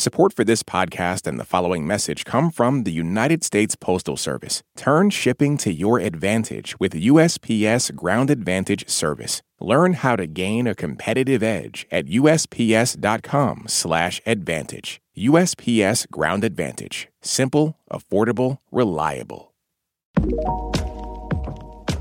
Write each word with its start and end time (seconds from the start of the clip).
Support 0.00 0.32
for 0.32 0.44
this 0.44 0.62
podcast 0.62 1.26
and 1.26 1.38
the 1.38 1.44
following 1.44 1.86
message 1.86 2.24
come 2.24 2.50
from 2.50 2.84
the 2.84 2.90
United 2.90 3.44
States 3.44 3.76
Postal 3.76 4.16
Service. 4.16 4.62
Turn 4.74 5.10
shipping 5.10 5.58
to 5.58 5.70
your 5.70 5.98
advantage 5.98 6.80
with 6.80 6.94
USPS 6.94 7.94
Ground 7.94 8.30
Advantage 8.30 8.88
service. 8.88 9.42
Learn 9.60 9.92
how 9.92 10.16
to 10.16 10.26
gain 10.26 10.66
a 10.66 10.74
competitive 10.74 11.42
edge 11.42 11.86
at 11.90 12.06
usps.com/advantage. 12.06 15.02
USPS 15.18 16.06
Ground 16.10 16.44
Advantage. 16.44 17.08
Simple, 17.20 17.76
affordable, 17.92 18.56
reliable. 18.72 19.52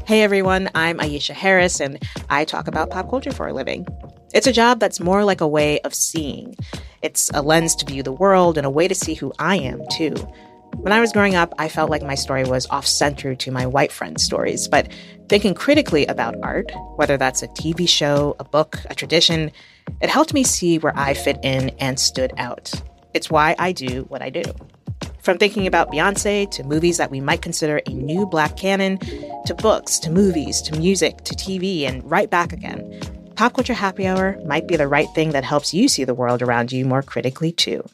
Hey 0.06 0.24
everyone, 0.24 0.70
I'm 0.74 1.00
Aisha 1.00 1.34
Harris 1.34 1.82
and 1.82 2.02
I 2.30 2.46
talk 2.46 2.70
about 2.70 2.92
pop 2.92 3.10
culture 3.10 3.34
for 3.34 3.50
a 3.50 3.54
living. 3.54 3.86
It's 4.34 4.48
a 4.48 4.54
job 4.54 4.80
that's 4.80 5.00
more 5.00 5.24
like 5.24 5.42
a 5.42 5.48
way 5.48 5.80
of 5.82 5.94
seeing. 5.94 6.56
It's 7.02 7.32
a 7.34 7.42
lens 7.42 7.76
to 7.78 7.86
view 7.86 8.04
the 8.04 8.12
world 8.12 8.58
and 8.58 8.66
a 8.66 8.70
way 8.70 8.88
to 8.88 8.94
see 8.94 9.16
who 9.16 9.34
I 9.40 9.56
am, 9.56 9.82
too. 9.92 10.14
When 10.78 10.94
I 10.94 11.00
was 11.00 11.12
growing 11.12 11.34
up, 11.34 11.54
I 11.58 11.68
felt 11.68 11.90
like 11.90 12.04
my 12.04 12.14
story 12.14 12.44
was 12.44 12.68
off 12.70 12.86
center 12.86 13.34
to 13.34 13.52
my 13.52 13.66
white 13.66 13.92
friends' 13.92 14.24
stories, 14.24 14.68
but 14.68 14.88
thinking 15.30 15.56
critically 15.56 16.06
about 16.06 16.36
art, 16.44 16.72
whether 16.96 17.18
that's 17.18 17.42
a 17.42 17.48
TV 17.48 17.90
show, 17.90 18.36
a 18.40 18.44
book, 18.44 18.78
a 18.90 18.96
tradition, 18.96 19.52
it 20.00 20.10
helped 20.10 20.34
me 20.34 20.44
see 20.44 20.78
where 20.78 20.96
I 20.96 21.16
fit 21.16 21.40
in 21.42 21.70
and 21.80 22.00
stood 22.00 22.32
out. 22.38 22.72
It's 23.16 23.32
why 23.32 23.56
I 23.58 23.72
do 23.72 24.04
what 24.10 24.22
I 24.22 24.30
do. 24.30 24.44
From 25.22 25.40
thinking 25.40 25.66
about 25.66 25.92
Beyonce 25.92 26.50
to 26.52 26.64
movies 26.64 26.98
that 26.98 27.10
we 27.10 27.20
might 27.20 27.42
consider 27.42 27.82
a 27.88 27.94
new 27.94 28.28
black 28.28 28.56
canon, 28.56 29.00
to 29.48 29.56
books, 29.56 29.98
to 30.00 30.12
movies, 30.12 30.62
to 30.62 30.78
music, 30.78 31.24
to 31.24 31.34
TV, 31.34 31.88
and 31.88 32.10
right 32.10 32.30
back 32.30 32.54
again. 32.54 33.02
Pop 33.40 33.54
Culture 33.54 33.74
Happy 33.74 34.06
Hour 34.06 34.38
might 34.44 34.68
be 34.68 34.76
the 34.76 34.90
right 34.90 35.08
thing 35.16 35.30
that 35.30 35.46
helps 35.46 35.74
you 35.74 35.88
see 35.88 36.04
the 36.04 36.14
world 36.14 36.42
around 36.42 36.74
you 36.74 36.84
more 36.84 37.02
critically, 37.02 37.54
too. 37.54 37.86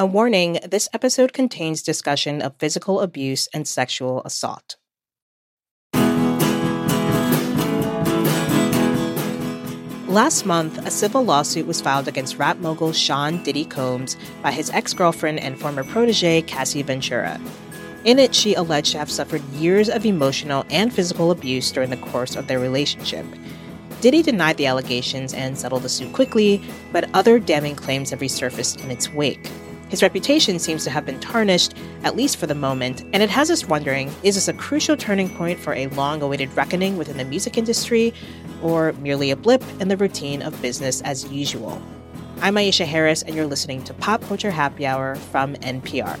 A 0.00 0.04
warning 0.04 0.58
this 0.66 0.88
episode 0.92 1.32
contains 1.32 1.80
discussion 1.80 2.42
of 2.42 2.56
physical 2.56 2.98
abuse 2.98 3.48
and 3.54 3.68
sexual 3.68 4.20
assault. 4.24 4.74
Last 10.08 10.44
month, 10.44 10.84
a 10.84 10.90
civil 10.90 11.24
lawsuit 11.24 11.68
was 11.68 11.80
filed 11.80 12.08
against 12.08 12.38
rap 12.38 12.56
mogul 12.56 12.92
Sean 12.92 13.44
Diddy 13.44 13.64
Combs 13.64 14.16
by 14.42 14.50
his 14.50 14.70
ex 14.70 14.92
girlfriend 14.92 15.38
and 15.38 15.56
former 15.56 15.84
protege, 15.84 16.42
Cassie 16.42 16.82
Ventura. 16.82 17.40
In 18.04 18.18
it, 18.18 18.34
she 18.34 18.52
alleged 18.52 18.92
to 18.92 18.98
have 18.98 19.10
suffered 19.10 19.42
years 19.54 19.88
of 19.88 20.04
emotional 20.04 20.66
and 20.68 20.92
physical 20.92 21.30
abuse 21.30 21.72
during 21.72 21.88
the 21.88 21.96
course 21.96 22.36
of 22.36 22.46
their 22.46 22.58
relationship. 22.58 23.24
Diddy 24.02 24.22
denied 24.22 24.58
the 24.58 24.66
allegations 24.66 25.32
and 25.32 25.56
settled 25.56 25.84
the 25.84 25.88
suit 25.88 26.12
quickly, 26.12 26.62
but 26.92 27.08
other 27.14 27.38
damning 27.38 27.74
claims 27.74 28.10
have 28.10 28.20
resurfaced 28.20 28.84
in 28.84 28.90
its 28.90 29.10
wake. 29.10 29.50
His 29.88 30.02
reputation 30.02 30.58
seems 30.58 30.84
to 30.84 30.90
have 30.90 31.06
been 31.06 31.20
tarnished, 31.20 31.72
at 32.02 32.14
least 32.14 32.36
for 32.36 32.46
the 32.46 32.54
moment, 32.54 33.04
and 33.14 33.22
it 33.22 33.30
has 33.30 33.50
us 33.50 33.66
wondering 33.66 34.12
is 34.22 34.34
this 34.34 34.48
a 34.48 34.52
crucial 34.52 34.98
turning 34.98 35.30
point 35.30 35.58
for 35.58 35.72
a 35.72 35.86
long 35.88 36.20
awaited 36.20 36.54
reckoning 36.54 36.98
within 36.98 37.16
the 37.16 37.24
music 37.24 37.56
industry, 37.56 38.12
or 38.62 38.92
merely 38.94 39.30
a 39.30 39.36
blip 39.36 39.62
in 39.80 39.88
the 39.88 39.96
routine 39.96 40.42
of 40.42 40.60
business 40.60 41.00
as 41.02 41.30
usual? 41.32 41.80
I'm 42.42 42.56
Aisha 42.56 42.84
Harris, 42.84 43.22
and 43.22 43.34
you're 43.34 43.46
listening 43.46 43.82
to 43.84 43.94
Pop 43.94 44.20
Culture 44.22 44.50
Happy 44.50 44.84
Hour 44.84 45.14
from 45.14 45.54
NPR. 45.56 46.20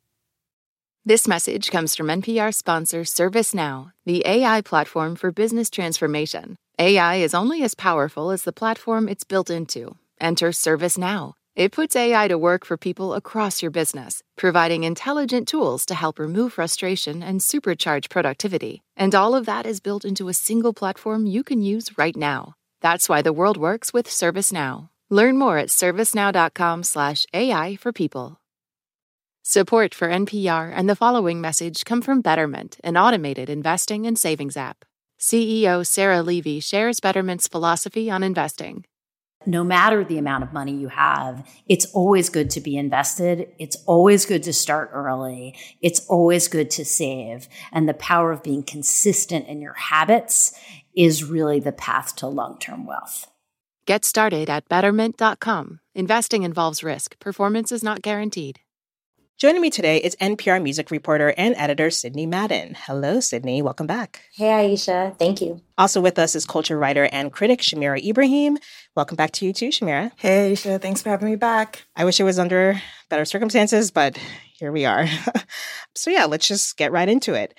This 1.03 1.27
message 1.27 1.71
comes 1.71 1.95
from 1.95 2.09
NPR 2.09 2.53
sponsor 2.53 3.01
ServiceNow, 3.01 3.91
the 4.05 4.21
AI 4.23 4.61
platform 4.61 5.15
for 5.15 5.31
business 5.31 5.71
transformation. 5.71 6.57
AI 6.77 7.15
is 7.15 7.33
only 7.33 7.63
as 7.63 7.73
powerful 7.73 8.29
as 8.29 8.43
the 8.43 8.53
platform 8.53 9.09
it's 9.09 9.23
built 9.23 9.49
into. 9.49 9.97
Enter 10.19 10.51
ServiceNow. 10.51 11.33
It 11.55 11.71
puts 11.71 11.95
AI 11.95 12.27
to 12.27 12.37
work 12.37 12.65
for 12.65 12.77
people 12.77 13.15
across 13.15 13.63
your 13.63 13.71
business, 13.71 14.21
providing 14.37 14.83
intelligent 14.83 15.47
tools 15.47 15.87
to 15.87 15.95
help 15.95 16.19
remove 16.19 16.53
frustration 16.53 17.23
and 17.23 17.41
supercharge 17.41 18.11
productivity. 18.11 18.83
And 18.95 19.15
all 19.15 19.33
of 19.33 19.47
that 19.47 19.65
is 19.65 19.79
built 19.79 20.05
into 20.05 20.29
a 20.29 20.35
single 20.35 20.71
platform 20.71 21.25
you 21.25 21.43
can 21.43 21.63
use 21.63 21.97
right 21.97 22.15
now. 22.15 22.53
That's 22.79 23.09
why 23.09 23.23
the 23.23 23.33
world 23.33 23.57
works 23.57 23.91
with 23.91 24.05
ServiceNow. 24.05 24.89
Learn 25.09 25.39
more 25.39 25.57
at 25.57 25.69
servicenow.com/ai 25.69 27.75
for 27.77 27.91
people. 27.91 28.40
Support 29.43 29.95
for 29.95 30.07
NPR 30.07 30.71
and 30.71 30.87
the 30.87 30.95
following 30.95 31.41
message 31.41 31.83
come 31.83 32.03
from 32.03 32.21
Betterment, 32.21 32.77
an 32.83 32.95
automated 32.95 33.49
investing 33.49 34.05
and 34.05 34.15
savings 34.17 34.55
app. 34.55 34.85
CEO 35.19 35.83
Sarah 35.83 36.21
Levy 36.21 36.59
shares 36.59 36.99
Betterment's 36.99 37.47
philosophy 37.47 38.11
on 38.11 38.21
investing. 38.21 38.85
No 39.47 39.63
matter 39.63 40.03
the 40.03 40.19
amount 40.19 40.43
of 40.43 40.53
money 40.53 40.75
you 40.75 40.89
have, 40.89 41.49
it's 41.67 41.87
always 41.87 42.29
good 42.29 42.51
to 42.51 42.61
be 42.61 42.77
invested. 42.77 43.47
It's 43.57 43.77
always 43.87 44.27
good 44.27 44.43
to 44.43 44.53
start 44.53 44.91
early. 44.93 45.55
It's 45.81 46.05
always 46.05 46.47
good 46.47 46.69
to 46.71 46.85
save. 46.85 47.49
And 47.71 47.89
the 47.89 47.95
power 47.95 48.31
of 48.31 48.43
being 48.43 48.61
consistent 48.61 49.47
in 49.47 49.59
your 49.59 49.73
habits 49.73 50.53
is 50.95 51.23
really 51.23 51.59
the 51.59 51.71
path 51.71 52.15
to 52.17 52.27
long 52.27 52.59
term 52.59 52.85
wealth. 52.85 53.25
Get 53.87 54.05
started 54.05 54.51
at 54.51 54.69
betterment.com. 54.69 55.79
Investing 55.95 56.43
involves 56.43 56.83
risk, 56.83 57.17
performance 57.17 57.71
is 57.71 57.83
not 57.83 58.03
guaranteed. 58.03 58.59
Joining 59.41 59.63
me 59.63 59.71
today 59.71 59.97
is 59.97 60.15
NPR 60.17 60.61
music 60.61 60.91
reporter 60.91 61.33
and 61.35 61.55
editor 61.57 61.89
Sydney 61.89 62.27
Madden. 62.27 62.75
Hello, 62.77 63.19
Sydney. 63.19 63.63
Welcome 63.63 63.87
back. 63.87 64.21
Hey, 64.35 64.49
Aisha. 64.49 65.17
Thank 65.17 65.41
you. 65.41 65.59
Also 65.79 65.99
with 65.99 66.19
us 66.19 66.35
is 66.35 66.45
culture 66.45 66.77
writer 66.77 67.09
and 67.11 67.33
critic 67.33 67.61
Shamira 67.61 68.07
Ibrahim. 68.07 68.59
Welcome 68.95 69.15
back 69.15 69.31
to 69.31 69.45
you 69.47 69.51
too, 69.51 69.69
Shamira. 69.69 70.11
Hey, 70.17 70.51
Aisha. 70.51 70.79
Thanks 70.79 71.01
for 71.01 71.09
having 71.09 71.27
me 71.27 71.37
back. 71.37 71.87
I 71.95 72.05
wish 72.05 72.19
it 72.19 72.23
was 72.23 72.37
under 72.37 72.79
better 73.09 73.25
circumstances, 73.25 73.89
but 73.89 74.15
here 74.59 74.71
we 74.71 74.85
are. 74.85 75.07
so 75.95 76.11
yeah, 76.11 76.25
let's 76.25 76.47
just 76.47 76.77
get 76.77 76.91
right 76.91 77.09
into 77.09 77.33
it. 77.33 77.57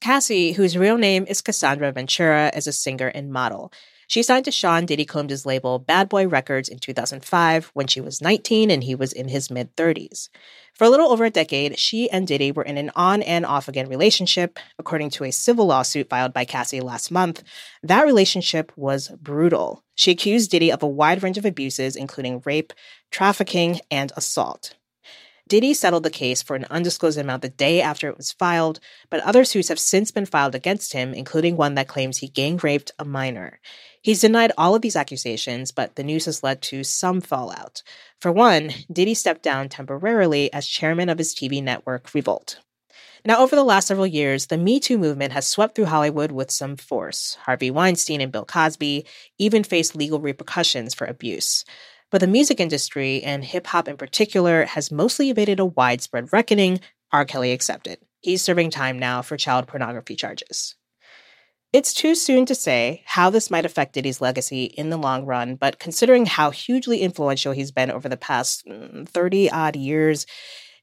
Cassie, 0.00 0.50
whose 0.50 0.76
real 0.76 0.98
name 0.98 1.26
is 1.28 1.42
Cassandra 1.42 1.92
Ventura, 1.92 2.50
is 2.56 2.66
a 2.66 2.72
singer 2.72 3.06
and 3.06 3.32
model. 3.32 3.72
She 4.10 4.24
signed 4.24 4.44
to 4.46 4.50
Sean 4.50 4.86
Diddy 4.86 5.04
Combs' 5.04 5.46
label 5.46 5.78
Bad 5.78 6.08
Boy 6.08 6.26
Records 6.26 6.68
in 6.68 6.80
2005 6.80 7.70
when 7.74 7.86
she 7.86 8.00
was 8.00 8.20
19 8.20 8.68
and 8.68 8.82
he 8.82 8.96
was 8.96 9.12
in 9.12 9.28
his 9.28 9.52
mid 9.52 9.76
30s. 9.76 10.30
For 10.74 10.82
a 10.82 10.90
little 10.90 11.12
over 11.12 11.24
a 11.24 11.30
decade, 11.30 11.78
she 11.78 12.10
and 12.10 12.26
Diddy 12.26 12.50
were 12.50 12.64
in 12.64 12.76
an 12.76 12.90
on 12.96 13.22
and 13.22 13.46
off 13.46 13.68
again 13.68 13.88
relationship. 13.88 14.58
According 14.80 15.10
to 15.10 15.22
a 15.22 15.30
civil 15.30 15.66
lawsuit 15.66 16.08
filed 16.08 16.32
by 16.32 16.44
Cassie 16.44 16.80
last 16.80 17.12
month, 17.12 17.44
that 17.84 18.04
relationship 18.04 18.72
was 18.74 19.10
brutal. 19.10 19.84
She 19.94 20.10
accused 20.10 20.50
Diddy 20.50 20.72
of 20.72 20.82
a 20.82 20.88
wide 20.88 21.22
range 21.22 21.38
of 21.38 21.44
abuses, 21.44 21.94
including 21.94 22.42
rape, 22.44 22.72
trafficking, 23.12 23.78
and 23.92 24.10
assault. 24.16 24.74
Diddy 25.50 25.74
settled 25.74 26.04
the 26.04 26.10
case 26.10 26.42
for 26.42 26.54
an 26.54 26.64
undisclosed 26.70 27.18
amount 27.18 27.42
the 27.42 27.48
day 27.48 27.80
after 27.80 28.08
it 28.08 28.16
was 28.16 28.30
filed, 28.30 28.78
but 29.10 29.20
other 29.24 29.44
suits 29.44 29.66
have 29.66 29.80
since 29.80 30.12
been 30.12 30.24
filed 30.24 30.54
against 30.54 30.92
him, 30.92 31.12
including 31.12 31.56
one 31.56 31.74
that 31.74 31.88
claims 31.88 32.18
he 32.18 32.28
gang 32.28 32.56
raped 32.62 32.92
a 33.00 33.04
minor. 33.04 33.58
He's 34.02 34.22
denied 34.22 34.52
all 34.56 34.74
of 34.74 34.80
these 34.80 34.96
accusations, 34.96 35.72
but 35.72 35.96
the 35.96 36.04
news 36.04 36.24
has 36.24 36.42
led 36.42 36.62
to 36.62 36.84
some 36.84 37.20
fallout. 37.20 37.82
For 38.18 38.32
one, 38.32 38.72
Diddy 38.90 39.14
stepped 39.14 39.42
down 39.42 39.68
temporarily 39.68 40.50
as 40.52 40.66
chairman 40.66 41.10
of 41.10 41.18
his 41.18 41.34
TV 41.34 41.62
network, 41.62 42.14
Revolt. 42.14 42.60
Now, 43.26 43.40
over 43.40 43.54
the 43.54 43.64
last 43.64 43.88
several 43.88 44.06
years, 44.06 44.46
the 44.46 44.56
Me 44.56 44.80
Too 44.80 44.96
movement 44.96 45.32
has 45.34 45.46
swept 45.46 45.74
through 45.74 45.86
Hollywood 45.86 46.32
with 46.32 46.50
some 46.50 46.76
force. 46.76 47.36
Harvey 47.42 47.70
Weinstein 47.70 48.22
and 48.22 48.32
Bill 48.32 48.46
Cosby 48.46 49.04
even 49.38 49.62
faced 49.62 49.94
legal 49.94 50.20
repercussions 50.20 50.94
for 50.94 51.06
abuse. 51.06 51.66
But 52.10 52.22
the 52.22 52.26
music 52.26 52.58
industry, 52.58 53.22
and 53.22 53.44
hip 53.44 53.66
hop 53.66 53.86
in 53.86 53.98
particular, 53.98 54.64
has 54.64 54.90
mostly 54.90 55.28
evaded 55.28 55.60
a 55.60 55.66
widespread 55.66 56.32
reckoning, 56.32 56.80
R. 57.12 57.26
Kelly 57.26 57.52
accepted. 57.52 57.98
He's 58.20 58.40
serving 58.40 58.70
time 58.70 58.98
now 58.98 59.20
for 59.20 59.36
child 59.36 59.66
pornography 59.66 60.16
charges. 60.16 60.74
It's 61.72 61.94
too 61.94 62.16
soon 62.16 62.46
to 62.46 62.54
say 62.54 63.02
how 63.06 63.30
this 63.30 63.48
might 63.48 63.64
affect 63.64 63.92
Diddy's 63.92 64.20
legacy 64.20 64.64
in 64.64 64.90
the 64.90 64.96
long 64.96 65.24
run, 65.24 65.54
but 65.54 65.78
considering 65.78 66.26
how 66.26 66.50
hugely 66.50 66.98
influential 67.00 67.52
he's 67.52 67.70
been 67.70 67.92
over 67.92 68.08
the 68.08 68.16
past 68.16 68.66
mm, 68.66 69.08
30 69.08 69.50
odd 69.50 69.76
years, 69.76 70.26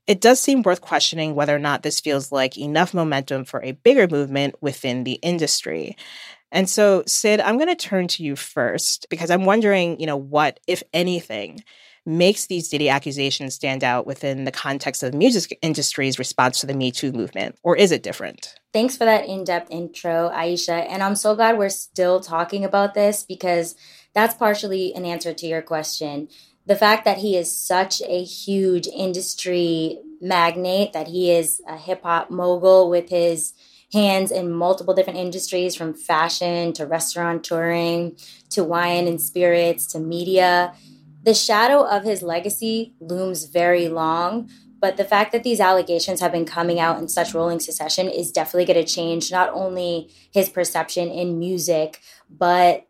it 0.07 0.21
does 0.21 0.39
seem 0.39 0.61
worth 0.61 0.79
questioning 0.79 1.35
whether 1.35 1.53
or 1.53 1.59
not 1.59 1.83
this 1.83 1.99
feels 1.99 2.31
like 2.31 2.57
enough 2.57 2.93
momentum 2.93 3.43
for 3.43 3.61
a 3.61 3.73
bigger 3.73 4.07
movement 4.07 4.55
within 4.61 5.03
the 5.03 5.19
industry. 5.21 5.97
And 6.53 6.69
so, 6.69 7.03
Sid, 7.05 7.41
I'm 7.41 7.57
going 7.57 7.67
to 7.67 7.75
turn 7.75 8.07
to 8.07 8.23
you 8.23 8.37
first 8.37 9.07
because 9.09 9.29
I'm 9.29 9.43
wondering, 9.43 9.99
you 9.99 10.05
know, 10.05 10.15
what, 10.15 10.61
if 10.67 10.81
anything, 10.93 11.65
makes 12.07 12.47
these 12.47 12.69
Diddy 12.69 12.87
accusations 12.87 13.53
stand 13.53 13.83
out 13.83 14.07
within 14.07 14.45
the 14.45 14.51
context 14.51 15.03
of 15.03 15.11
the 15.11 15.17
music 15.17 15.59
industry's 15.61 16.17
response 16.17 16.61
to 16.61 16.65
the 16.65 16.73
Me 16.73 16.89
Too 16.89 17.11
movement? 17.11 17.57
Or 17.63 17.75
is 17.75 17.91
it 17.91 18.01
different? 18.01 18.55
Thanks 18.71 18.95
for 18.95 19.03
that 19.03 19.27
in 19.27 19.43
depth 19.43 19.69
intro, 19.69 20.31
Aisha. 20.33 20.87
And 20.89 21.03
I'm 21.03 21.15
so 21.15 21.35
glad 21.35 21.57
we're 21.57 21.69
still 21.69 22.21
talking 22.21 22.63
about 22.63 22.93
this 22.93 23.23
because 23.23 23.75
that's 24.13 24.33
partially 24.33 24.93
an 24.95 25.05
answer 25.05 25.33
to 25.33 25.45
your 25.45 25.61
question. 25.61 26.29
The 26.65 26.77
fact 26.77 27.03
that 27.05 27.17
he 27.17 27.35
is 27.35 27.53
such 27.53 28.01
a 28.01 28.23
huge 28.23 28.87
industry 28.87 29.99
magnate, 30.21 30.93
that 30.93 31.07
he 31.07 31.31
is 31.31 31.61
a 31.67 31.77
hip 31.77 32.03
hop 32.03 32.31
mogul 32.31 32.89
with 32.89 33.09
his 33.09 33.53
hands 33.91 34.31
in 34.31 34.51
multiple 34.51 34.93
different 34.93 35.19
industries 35.19 35.75
from 35.75 35.93
fashion 35.93 36.73
to 36.73 36.85
restaurant 36.85 37.43
touring 37.43 38.17
to 38.49 38.63
wine 38.63 39.07
and 39.07 39.21
spirits 39.21 39.85
to 39.87 39.99
media 39.99 40.73
the 41.23 41.33
shadow 41.33 41.83
of 41.83 42.03
his 42.03 42.21
legacy 42.21 42.93
looms 42.99 43.45
very 43.45 43.87
long, 43.87 44.49
but 44.79 44.97
the 44.97 45.03
fact 45.03 45.31
that 45.31 45.43
these 45.43 45.59
allegations 45.59 46.19
have 46.19 46.31
been 46.31 46.45
coming 46.45 46.79
out 46.79 46.99
in 46.99 47.07
such 47.07 47.33
rolling 47.33 47.59
succession 47.59 48.07
is 48.07 48.31
definitely 48.31 48.71
going 48.71 48.85
to 48.85 48.93
change 48.93 49.31
not 49.31 49.49
only 49.53 50.09
his 50.31 50.49
perception 50.49 51.09
in 51.09 51.39
music, 51.39 52.01
but 52.29 52.87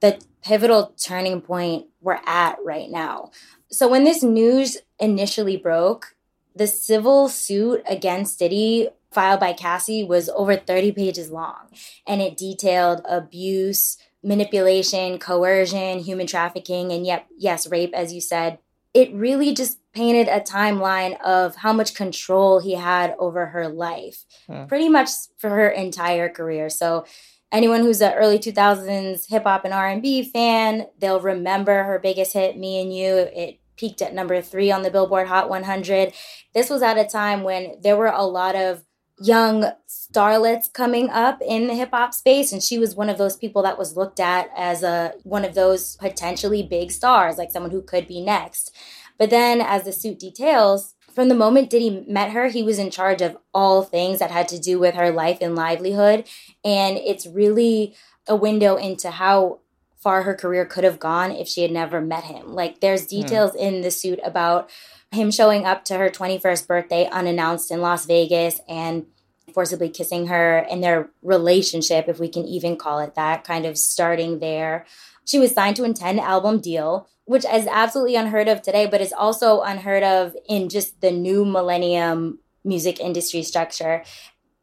the 0.00 0.20
pivotal 0.42 0.94
turning 1.02 1.40
point 1.40 1.86
we're 2.00 2.20
at 2.26 2.58
right 2.64 2.90
now. 2.90 3.30
So, 3.70 3.88
when 3.88 4.04
this 4.04 4.22
news 4.22 4.78
initially 4.98 5.56
broke, 5.56 6.16
the 6.54 6.66
civil 6.66 7.28
suit 7.28 7.82
against 7.88 8.38
Diddy 8.38 8.88
filed 9.10 9.40
by 9.40 9.52
Cassie 9.52 10.04
was 10.04 10.28
over 10.30 10.56
30 10.56 10.92
pages 10.92 11.30
long, 11.30 11.68
and 12.06 12.20
it 12.20 12.36
detailed 12.36 13.02
abuse, 13.08 13.96
manipulation, 14.22 15.18
coercion, 15.18 16.00
human 16.00 16.26
trafficking, 16.26 16.92
and 16.92 17.06
yet, 17.06 17.26
yes, 17.36 17.66
rape, 17.66 17.92
as 17.94 18.12
you 18.12 18.20
said. 18.20 18.58
It 18.92 19.12
really 19.14 19.54
just 19.54 19.78
painted 19.92 20.28
a 20.28 20.40
timeline 20.40 21.20
of 21.20 21.56
how 21.56 21.72
much 21.72 21.94
control 21.94 22.60
he 22.60 22.74
had 22.74 23.14
over 23.18 23.46
her 23.46 23.68
life, 23.68 24.24
hmm. 24.46 24.64
pretty 24.66 24.88
much 24.88 25.10
for 25.38 25.50
her 25.50 25.68
entire 25.68 26.28
career. 26.28 26.68
So, 26.68 27.06
anyone 27.52 27.82
who's 27.82 28.00
an 28.00 28.14
early 28.14 28.38
2000s 28.38 29.28
hip 29.28 29.44
hop 29.44 29.64
and 29.64 29.74
R&B 29.74 30.24
fan, 30.24 30.86
they'll 30.98 31.20
remember 31.20 31.84
her 31.84 31.98
biggest 31.98 32.32
hit, 32.32 32.56
"Me 32.58 32.80
and 32.80 32.94
You." 32.94 33.28
It 33.34 33.60
peaked 33.76 34.02
at 34.02 34.12
number 34.12 34.42
three 34.42 34.70
on 34.70 34.82
the 34.82 34.90
Billboard 34.90 35.28
Hot 35.28 35.48
100. 35.48 36.12
This 36.52 36.68
was 36.68 36.82
at 36.82 36.98
a 36.98 37.04
time 37.04 37.42
when 37.42 37.76
there 37.80 37.96
were 37.96 38.08
a 38.08 38.24
lot 38.24 38.54
of 38.54 38.84
young 39.20 39.70
starlets 39.88 40.72
coming 40.72 41.10
up 41.10 41.40
in 41.46 41.66
the 41.66 41.74
hip 41.74 41.90
hop 41.92 42.14
space 42.14 42.52
and 42.52 42.62
she 42.62 42.78
was 42.78 42.94
one 42.94 43.10
of 43.10 43.18
those 43.18 43.36
people 43.36 43.62
that 43.62 43.78
was 43.78 43.96
looked 43.96 44.18
at 44.18 44.50
as 44.56 44.82
a 44.82 45.12
one 45.24 45.44
of 45.44 45.54
those 45.54 45.96
potentially 45.96 46.62
big 46.62 46.90
stars 46.90 47.36
like 47.36 47.50
someone 47.50 47.70
who 47.70 47.82
could 47.82 48.08
be 48.08 48.20
next 48.20 48.74
but 49.18 49.28
then 49.28 49.60
as 49.60 49.84
the 49.84 49.92
suit 49.92 50.18
details 50.18 50.94
from 51.14 51.28
the 51.28 51.34
moment 51.34 51.70
Diddy 51.70 52.04
met 52.08 52.30
her, 52.30 52.48
he 52.48 52.62
was 52.62 52.78
in 52.78 52.90
charge 52.90 53.20
of 53.20 53.36
all 53.52 53.82
things 53.82 54.20
that 54.20 54.30
had 54.30 54.48
to 54.48 54.58
do 54.58 54.78
with 54.78 54.94
her 54.94 55.10
life 55.10 55.38
and 55.40 55.54
livelihood. 55.54 56.26
And 56.64 56.96
it's 56.96 57.26
really 57.26 57.94
a 58.26 58.36
window 58.36 58.76
into 58.76 59.10
how 59.10 59.58
far 59.98 60.22
her 60.22 60.34
career 60.34 60.64
could 60.64 60.84
have 60.84 60.98
gone 60.98 61.30
if 61.30 61.46
she 61.46 61.62
had 61.62 61.70
never 61.70 62.00
met 62.00 62.24
him. 62.24 62.54
Like, 62.54 62.80
there's 62.80 63.02
hmm. 63.02 63.20
details 63.20 63.52
mm. 63.52 63.60
in 63.60 63.80
the 63.82 63.90
suit 63.90 64.20
about 64.24 64.70
him 65.12 65.30
showing 65.30 65.64
up 65.64 65.84
to 65.86 65.98
her 65.98 66.08
21st 66.08 66.66
birthday 66.66 67.08
unannounced 67.10 67.70
in 67.70 67.80
Las 67.80 68.06
Vegas 68.06 68.60
and 68.68 69.06
forcibly 69.52 69.88
kissing 69.88 70.28
her 70.28 70.58
and 70.70 70.82
their 70.82 71.10
relationship, 71.22 72.08
if 72.08 72.20
we 72.20 72.28
can 72.28 72.44
even 72.44 72.76
call 72.76 73.00
it 73.00 73.16
that, 73.16 73.42
kind 73.42 73.66
of 73.66 73.76
starting 73.76 74.38
there. 74.38 74.86
She 75.24 75.38
was 75.38 75.52
signed 75.52 75.76
to 75.76 75.84
a 75.84 75.92
10 75.92 76.20
album 76.20 76.60
deal, 76.60 77.08
which 77.24 77.44
is 77.44 77.66
absolutely 77.66 78.14
unheard 78.14 78.46
of 78.46 78.62
today, 78.62 78.86
but 78.86 79.00
is 79.00 79.12
also 79.12 79.62
unheard 79.62 80.04
of 80.04 80.36
in 80.48 80.68
just 80.68 81.00
the 81.00 81.10
new 81.10 81.44
millennium 81.44 82.38
music 82.64 83.00
industry 83.00 83.42
structure. 83.42 84.04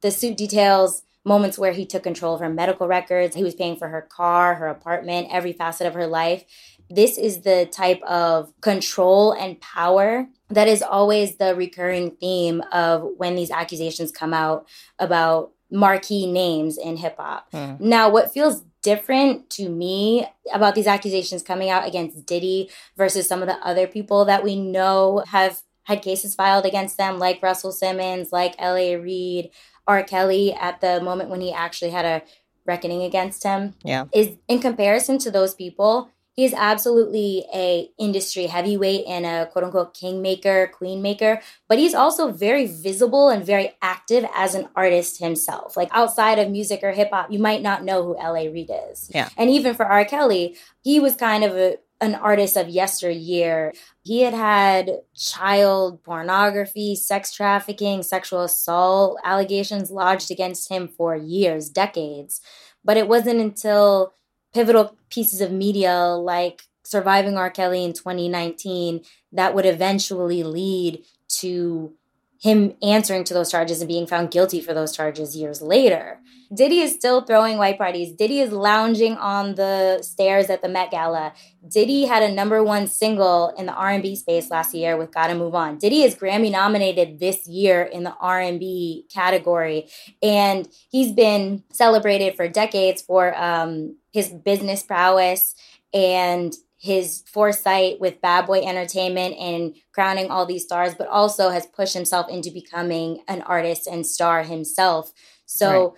The 0.01 0.11
suit 0.11 0.37
details 0.37 1.03
moments 1.25 1.59
where 1.59 1.73
he 1.73 1.85
took 1.85 2.03
control 2.03 2.35
of 2.35 2.39
her 2.39 2.49
medical 2.49 2.87
records, 2.87 3.35
he 3.35 3.43
was 3.43 3.55
paying 3.55 3.75
for 3.75 3.89
her 3.89 4.01
car, 4.01 4.55
her 4.55 4.67
apartment, 4.67 5.27
every 5.29 5.51
facet 5.51 5.85
of 5.85 5.93
her 5.93 6.07
life. 6.07 6.45
This 6.89 7.17
is 7.17 7.41
the 7.41 7.67
type 7.69 8.01
of 8.03 8.53
control 8.61 9.33
and 9.33 9.59
power 9.59 10.29
that 10.49 10.67
is 10.67 10.81
always 10.81 11.37
the 11.37 11.55
recurring 11.55 12.11
theme 12.11 12.61
of 12.71 13.07
when 13.17 13.35
these 13.35 13.51
accusations 13.51 14.11
come 14.11 14.33
out 14.33 14.67
about 14.99 15.51
marquee 15.69 16.31
names 16.31 16.77
in 16.77 16.97
hip 16.97 17.17
hop. 17.17 17.51
Mm. 17.51 17.79
Now, 17.79 18.09
what 18.09 18.33
feels 18.33 18.63
different 18.81 19.49
to 19.49 19.67
me 19.67 20.25
about 20.53 20.75
these 20.75 20.87
accusations 20.87 21.43
coming 21.43 21.69
out 21.69 21.85
against 21.85 22.25
Diddy 22.25 22.69
versus 22.95 23.27
some 23.27 23.41
of 23.41 23.47
the 23.47 23.55
other 23.55 23.87
people 23.87 24.23
that 24.25 24.43
we 24.43 24.55
know 24.55 25.23
have 25.27 25.61
had 25.83 26.01
cases 26.01 26.35
filed 26.35 26.65
against 26.65 26.97
them, 26.97 27.19
like 27.19 27.41
Russell 27.41 27.71
Simmons, 27.71 28.31
like 28.31 28.55
L.A. 28.57 28.95
Reid, 28.95 29.51
R. 29.87 30.03
Kelly, 30.03 30.53
at 30.53 30.79
the 30.81 31.01
moment 31.01 31.29
when 31.29 31.41
he 31.41 31.51
actually 31.51 31.91
had 31.91 32.05
a 32.05 32.23
reckoning 32.65 33.03
against 33.03 33.43
him. 33.43 33.73
Yeah. 33.83 34.05
Is 34.13 34.37
in 34.47 34.59
comparison 34.59 35.17
to 35.19 35.31
those 35.31 35.53
people, 35.53 36.09
he's 36.37 36.53
absolutely 36.53 37.45
a 37.53 37.89
industry 37.97 38.45
heavyweight 38.45 39.05
and 39.07 39.25
a 39.25 39.47
quote 39.47 39.65
unquote 39.65 39.93
kingmaker, 39.93 40.71
queenmaker, 40.79 41.41
but 41.67 41.79
he's 41.79 41.93
also 41.93 42.31
very 42.31 42.65
visible 42.65 43.27
and 43.27 43.43
very 43.43 43.75
active 43.81 44.23
as 44.33 44.55
an 44.55 44.69
artist 44.75 45.19
himself. 45.19 45.75
Like 45.75 45.89
outside 45.91 46.39
of 46.39 46.49
music 46.49 46.81
or 46.83 46.91
hip 46.91 47.09
hop, 47.11 47.31
you 47.31 47.39
might 47.39 47.61
not 47.61 47.83
know 47.83 48.03
who 48.03 48.17
L.A. 48.17 48.47
Reid 48.47 48.71
is. 48.89 49.11
Yeah. 49.13 49.27
And 49.35 49.49
even 49.49 49.73
for 49.73 49.85
R. 49.85 50.05
Kelly, 50.05 50.55
he 50.83 50.99
was 50.99 51.15
kind 51.15 51.43
of 51.43 51.57
a, 51.57 51.77
an 51.99 52.13
artist 52.13 52.55
of 52.55 52.69
yesteryear. 52.69 53.73
He 54.03 54.21
had 54.21 54.35
had 54.35 55.01
child 55.15 56.03
pornography, 56.03 56.95
sex 56.95 57.33
trafficking, 57.33 58.03
sexual 58.03 58.43
assault 58.43 59.19
allegations 59.23 59.89
lodged 59.89 60.29
against 60.29 60.69
him 60.69 60.87
for 60.87 61.15
years, 61.15 61.69
decades. 61.69 62.41
But 62.85 62.97
it 62.97 63.07
wasn't 63.07 63.41
until 63.41 64.13
pivotal 64.57 64.97
pieces 65.11 65.39
of 65.39 65.51
media 65.51 65.95
like 66.15 66.63
Surviving 66.83 67.37
R. 67.37 67.51
Kelly 67.51 67.83
in 67.83 67.93
2019 67.93 69.01
that 69.33 69.53
would 69.53 69.67
eventually 69.67 70.41
lead 70.41 71.03
to 71.41 71.93
him 72.41 72.73
answering 72.81 73.23
to 73.25 73.35
those 73.35 73.51
charges 73.51 73.81
and 73.81 73.87
being 73.87 74.07
found 74.07 74.31
guilty 74.31 74.59
for 74.61 74.73
those 74.73 74.95
charges 74.95 75.35
years 75.35 75.61
later. 75.61 76.19
Diddy 76.51 76.79
is 76.79 76.93
still 76.95 77.21
throwing 77.21 77.57
white 77.57 77.77
parties. 77.77 78.13
Diddy 78.13 78.39
is 78.39 78.51
lounging 78.51 79.15
on 79.17 79.55
the 79.55 80.01
stairs 80.01 80.49
at 80.49 80.61
the 80.61 80.69
Met 80.69 80.91
Gala. 80.91 81.33
Diddy 81.67 82.05
had 82.05 82.23
a 82.23 82.31
number 82.31 82.63
one 82.63 82.87
single 82.87 83.53
in 83.57 83.65
the 83.65 83.73
R&B 83.73 84.15
space 84.15 84.49
last 84.49 84.73
year 84.73 84.97
with 84.97 85.11
"Gotta 85.11 85.35
Move 85.35 85.55
On." 85.55 85.77
Diddy 85.77 86.03
is 86.03 86.15
Grammy 86.15 86.49
nominated 86.49 87.19
this 87.19 87.47
year 87.47 87.83
in 87.83 88.03
the 88.03 88.15
R&B 88.19 89.07
category, 89.13 89.87
and 90.23 90.69
he's 90.89 91.11
been 91.11 91.63
celebrated 91.71 92.35
for 92.35 92.47
decades 92.47 93.01
for 93.01 93.37
um, 93.37 93.97
his 94.17 94.29
business 94.29 94.81
prowess 94.81 95.53
and 95.93 96.55
his 96.79 97.23
foresight 97.31 97.99
with 97.99 98.19
Bad 98.19 98.47
Boy 98.47 98.61
Entertainment 98.63 99.35
and 99.37 99.75
crowning 99.93 100.31
all 100.31 100.47
these 100.47 100.63
stars, 100.63 100.95
but 100.95 101.07
also 101.07 101.49
has 101.49 101.67
pushed 101.67 101.93
himself 101.93 102.27
into 102.29 102.49
becoming 102.49 103.21
an 103.27 103.43
artist 103.43 103.85
and 103.85 104.05
star 104.07 104.41
himself. 104.41 105.13
So 105.45 105.69
right. 105.69 105.91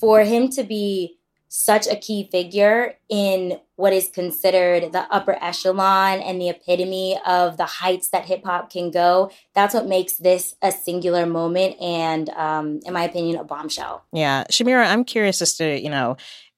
for 0.00 0.24
him 0.24 0.48
to 0.52 0.64
be 0.64 1.18
such 1.48 1.86
a 1.86 1.96
key 1.96 2.28
figure 2.30 2.94
in 3.08 3.58
what 3.76 3.92
is 3.92 4.08
considered 4.08 4.92
the 4.92 5.06
upper 5.10 5.36
echelon 5.42 6.20
and 6.20 6.40
the 6.40 6.48
epitome 6.48 7.18
of 7.26 7.56
the 7.56 7.64
heights 7.64 8.08
that 8.08 8.24
hip 8.24 8.44
hop 8.44 8.70
can 8.70 8.90
go. 8.90 9.30
That's 9.54 9.74
what 9.74 9.86
makes 9.86 10.14
this 10.16 10.54
a 10.60 10.72
singular 10.72 11.24
moment 11.24 11.80
and, 11.80 12.28
um, 12.30 12.80
in 12.84 12.92
my 12.92 13.04
opinion, 13.04 13.36
a 13.38 13.44
bombshell. 13.44 14.04
Yeah. 14.12 14.44
Shamira, 14.50 14.86
I'm 14.86 15.04
curious 15.04 15.40
as 15.40 15.56
to, 15.56 15.80
you 15.80 15.90
know, 15.90 16.16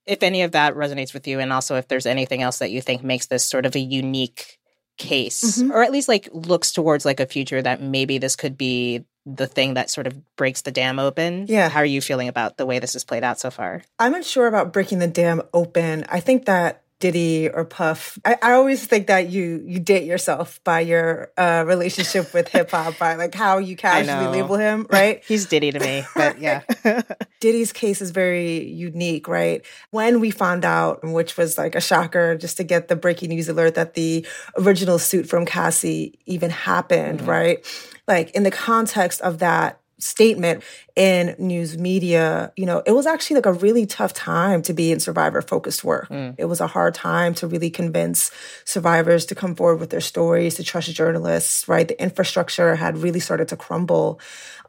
if 0.09 0.23
any 0.23 0.43
of 0.43 0.53
that 0.53 0.75
resonates 0.75 1.13
with 1.13 1.29
you, 1.29 1.39
and 1.39 1.53
also 1.53 1.77
if 1.77 1.87
there's 1.87 2.07
anything 2.07 2.43
else 2.43 2.59
that 2.59 2.71
you 2.71 2.81
think 2.81 3.05
makes 3.05 3.27
this 3.27 3.45
sort 3.45 3.67
of 3.67 3.77
a 3.77 3.81
unique 3.81 4.59
case, 4.97 5.59
mm-hmm. 5.59 5.71
or 5.71 5.83
at 5.83 5.93
least 5.93 6.09
like 6.09 6.29
looks 6.33 6.73
towards 6.73 7.05
like 7.05 7.21
a 7.21 7.27
future 7.27 7.63
that 7.63 7.81
maybe 7.81 8.19
this 8.19 8.35
could 8.35 8.59
be 8.59 9.05
the 9.27 9.47
thing 9.47 9.75
that 9.75 9.91
sort 9.91 10.07
of 10.07 10.37
breaks 10.37 10.63
the 10.63 10.73
dam 10.73 10.99
open. 10.99 11.47
Yeah. 11.49 11.69
How 11.69 11.81
are 11.81 11.85
you 11.85 12.01
feeling 12.01 12.29
about 12.29 12.57
the 12.57 12.67
way 12.67 12.79
this 12.79 12.95
has 12.95 13.05
played 13.05 13.23
out 13.23 13.39
so 13.39 13.51
far? 13.51 13.83
I'm 13.99 14.15
unsure 14.15 14.47
about 14.47 14.73
breaking 14.73 14.99
the 14.99 15.07
dam 15.07 15.43
open. 15.53 16.05
I 16.09 16.21
think 16.21 16.47
that 16.47 16.83
Diddy 17.01 17.49
or 17.49 17.65
Puff. 17.65 18.19
I, 18.25 18.37
I, 18.43 18.53
always 18.53 18.85
think 18.85 19.07
that 19.07 19.31
you 19.31 19.63
you 19.65 19.79
date 19.79 20.05
yourself 20.05 20.61
by 20.65 20.81
your 20.81 21.31
uh, 21.37 21.65
relationship 21.67 22.35
with 22.35 22.49
hip 22.49 22.73
hop, 22.73 22.99
by 22.99 23.15
like 23.15 23.35
how 23.35 23.59
you 23.59 23.77
casually 23.77 24.27
label 24.27 24.57
him, 24.57 24.85
right? 24.91 25.23
He's 25.27 25.47
Diddy 25.47 25.71
to 25.71 25.79
me, 25.79 26.05
but 26.17 26.41
yeah. 26.41 26.63
Diddy's 27.41 27.73
case 27.73 28.03
is 28.03 28.11
very 28.11 28.65
unique, 28.65 29.29
right? 29.29 29.65
When 29.91 30.19
we 30.19 30.33
found 30.33 30.65
out, 30.65 31.05
which 31.05 31.37
was 31.37 31.57
like 31.57 31.77
a 31.77 31.81
shocker, 31.81 32.37
just 32.37 32.57
to 32.57 32.65
get 32.65 32.89
the 32.89 32.97
breaking 32.97 33.29
news 33.29 33.49
alert 33.49 33.77
that 33.77 33.95
the 33.95 34.27
original 34.57 34.99
suit 34.99 35.29
from 35.29 35.47
Cassie 35.47 36.19
even 36.27 36.51
happened, 36.51 37.21
mm-hmm. 37.21 37.31
right? 37.31 37.89
Like 38.09 38.31
in 38.33 38.43
the 38.43 38.51
context 38.51 39.21
of 39.21 39.39
that 39.39 39.81
statement 39.99 40.63
in 40.95 41.35
news 41.39 41.77
media, 41.77 42.53
you 42.57 42.67
know, 42.67 42.83
it 42.87 42.93
was 42.93 43.07
actually 43.07 43.37
like 43.37 43.47
a 43.47 43.53
really 43.53 43.87
tough 43.87 44.13
time 44.13 44.63
to 44.63 44.73
be 44.73 44.93
in 44.93 45.01
survivor 45.01 45.43
focused 45.43 45.85
work. 45.85 46.09
Mm. 46.09 46.35
It 46.39 46.45
was 46.45 46.61
a 46.61 46.67
hard 46.67 46.95
time 46.95 47.35
to 47.35 47.47
really 47.47 47.71
convince 47.71 48.31
survivors 48.65 49.27
to 49.27 49.35
come 49.35 49.55
forward 49.55 49.81
with 49.81 49.91
their 49.91 50.01
stories, 50.01 50.55
to 50.57 50.65
trust 50.65 50.93
journalists, 50.95 51.69
right? 51.69 51.87
The 51.87 52.01
infrastructure 52.01 52.77
had 52.77 52.99
really 52.99 53.21
started 53.21 53.49
to 53.49 53.57
crumble 53.57 54.21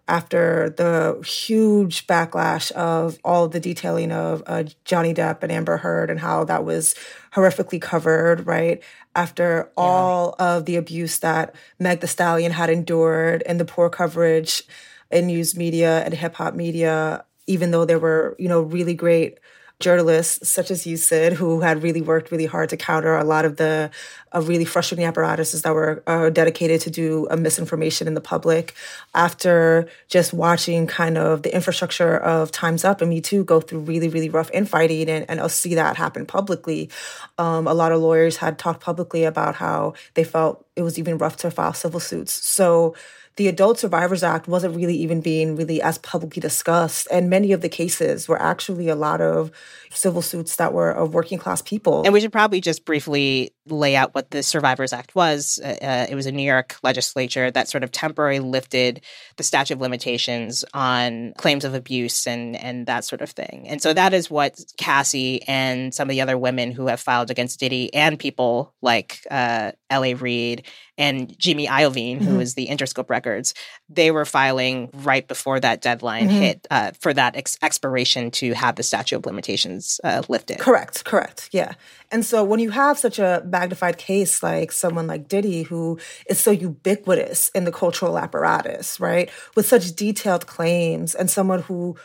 after 0.07 0.73
the 0.75 1.23
huge 1.23 2.07
backlash 2.07 2.71
of 2.71 3.19
all 3.23 3.47
the 3.47 3.59
detailing 3.59 4.11
of 4.11 4.41
uh, 4.47 4.63
Johnny 4.83 5.13
Depp 5.13 5.43
and 5.43 5.51
Amber 5.51 5.77
Heard 5.77 6.09
and 6.09 6.19
how 6.19 6.43
that 6.45 6.65
was 6.65 6.95
horrifically 7.33 7.79
covered, 7.79 8.47
right? 8.47 8.81
After 9.15 9.71
all 9.77 10.35
yeah. 10.39 10.57
of 10.57 10.65
the 10.65 10.77
abuse 10.77 11.19
that 11.19 11.53
Meg 11.77 11.99
Thee 11.99 12.07
Stallion 12.07 12.51
had 12.51 12.71
endured 12.71 13.43
and 13.45 13.59
the 13.59 13.65
poor 13.65 13.89
coverage 13.89 14.63
in 15.11 15.27
news 15.27 15.55
media 15.55 16.03
and 16.03 16.13
hip 16.13 16.35
hop 16.35 16.53
media, 16.53 17.25
even 17.47 17.71
though 17.71 17.85
there 17.85 17.99
were, 17.99 18.35
you 18.39 18.47
know, 18.47 18.61
really 18.61 18.93
great 18.93 19.39
journalists 19.79 20.49
such 20.49 20.71
as 20.71 20.85
you, 20.85 20.97
Sid, 20.97 21.33
who 21.33 21.61
had 21.61 21.81
really 21.81 22.01
worked 22.01 22.31
really 22.31 22.45
hard 22.45 22.67
to 22.69 22.77
counter 22.77 23.15
a 23.15 23.23
lot 23.23 23.45
of 23.45 23.55
the 23.55 23.89
uh, 24.35 24.41
really 24.41 24.65
frustrating 24.65 25.05
apparatuses 25.05 25.61
that 25.61 25.73
were 25.73 26.03
uh, 26.05 26.29
dedicated 26.29 26.81
to 26.81 26.89
do 26.91 27.27
a 27.31 27.37
misinformation 27.37 28.05
in 28.05 28.13
the 28.13 28.21
public. 28.21 28.75
After 29.15 29.87
just 30.09 30.33
watching 30.33 30.85
kind 30.85 31.17
of 31.17 31.43
the 31.43 31.55
infrastructure 31.55 32.17
of 32.17 32.51
Time's 32.51 32.83
Up 32.83 32.99
and 32.99 33.09
Me 33.09 33.21
Too 33.21 33.45
go 33.45 33.61
through 33.61 33.79
really, 33.79 34.09
really 34.09 34.29
rough 34.29 34.51
infighting 34.51 35.09
and, 35.09 35.25
and 35.29 35.39
us 35.39 35.55
see 35.55 35.75
that 35.75 35.95
happen 35.95 36.25
publicly, 36.25 36.89
um, 37.37 37.65
a 37.65 37.73
lot 37.73 37.93
of 37.93 38.01
lawyers 38.01 38.35
had 38.35 38.59
talked 38.59 38.81
publicly 38.81 39.23
about 39.23 39.55
how 39.55 39.93
they 40.15 40.25
felt 40.25 40.65
it 40.75 40.81
was 40.81 40.99
even 40.99 41.17
rough 41.17 41.37
to 41.37 41.51
file 41.51 41.73
civil 41.73 42.01
suits. 42.01 42.33
So 42.33 42.95
the 43.35 43.47
Adult 43.47 43.79
Survivors 43.79 44.23
Act 44.23 44.47
wasn't 44.47 44.75
really 44.75 44.95
even 44.95 45.21
being 45.21 45.55
really 45.55 45.81
as 45.81 45.97
publicly 45.97 46.41
discussed. 46.41 47.07
And 47.09 47.29
many 47.29 47.51
of 47.51 47.61
the 47.61 47.69
cases 47.69 48.27
were 48.27 48.41
actually 48.41 48.89
a 48.89 48.95
lot 48.95 49.21
of 49.21 49.51
civil 49.91 50.21
suits 50.21 50.57
that 50.57 50.73
were 50.73 50.91
of 50.91 51.13
working 51.13 51.37
class 51.37 51.61
people. 51.61 52.03
And 52.03 52.13
we 52.13 52.19
should 52.19 52.31
probably 52.31 52.61
just 52.61 52.85
briefly 52.85 53.53
lay 53.67 53.95
out 53.95 54.13
what 54.13 54.31
the 54.31 54.43
Survivors 54.43 54.93
Act 54.93 55.15
was. 55.15 55.59
Uh, 55.63 55.75
uh, 55.81 56.07
it 56.09 56.15
was 56.15 56.25
a 56.25 56.31
New 56.31 56.43
York 56.43 56.77
legislature 56.83 57.51
that 57.51 57.67
sort 57.67 57.83
of 57.83 57.91
temporarily 57.91 58.39
lifted 58.39 59.01
the 59.37 59.43
statute 59.43 59.75
of 59.75 59.81
limitations 59.81 60.65
on 60.73 61.33
claims 61.37 61.63
of 61.65 61.73
abuse 61.73 62.27
and 62.27 62.55
and 62.55 62.87
that 62.87 63.05
sort 63.05 63.21
of 63.21 63.29
thing. 63.29 63.65
And 63.67 63.81
so 63.81 63.93
that 63.93 64.13
is 64.13 64.29
what 64.29 64.59
Cassie 64.77 65.43
and 65.43 65.93
some 65.93 66.09
of 66.09 66.11
the 66.11 66.21
other 66.21 66.37
women 66.37 66.71
who 66.71 66.87
have 66.87 66.99
filed 66.99 67.31
against 67.31 67.59
Diddy 67.59 67.93
and 67.93 68.19
people 68.19 68.73
like 68.81 69.25
uh, 69.31 69.71
L.A. 69.89 70.13
Reid 70.13 70.65
and 70.97 71.37
Jimmy 71.39 71.67
Iovine, 71.67 72.17
mm-hmm. 72.17 72.25
who 72.25 72.39
is 72.39 72.55
the 72.55 72.67
Interscope 72.67 73.09
Records, 73.19 73.53
they 73.89 74.11
were 74.11 74.25
filing 74.25 74.89
right 74.93 75.27
before 75.27 75.59
that 75.59 75.81
deadline 75.81 76.29
mm-hmm. 76.29 76.41
hit 76.41 76.67
uh, 76.71 76.91
for 76.99 77.13
that 77.13 77.35
ex- 77.35 77.57
expiration 77.61 78.31
to 78.31 78.53
have 78.53 78.75
the 78.75 78.83
statute 78.83 79.17
of 79.17 79.25
limitations 79.25 79.99
uh, 80.03 80.21
lifted. 80.29 80.59
Correct, 80.59 81.03
correct, 81.03 81.49
yeah. 81.51 81.73
And 82.11 82.25
so 82.25 82.43
when 82.43 82.59
you 82.59 82.71
have 82.71 82.97
such 82.97 83.19
a 83.19 83.43
magnified 83.45 83.97
case 83.97 84.41
like 84.41 84.71
someone 84.71 85.07
like 85.07 85.27
Diddy, 85.27 85.63
who 85.63 85.99
is 86.27 86.39
so 86.39 86.51
ubiquitous 86.51 87.49
in 87.49 87.65
the 87.65 87.71
cultural 87.71 88.17
apparatus, 88.17 88.99
right, 88.99 89.29
with 89.55 89.67
such 89.67 89.95
detailed 89.95 90.47
claims, 90.47 91.13
and 91.13 91.29
someone 91.29 91.61
who 91.63 91.95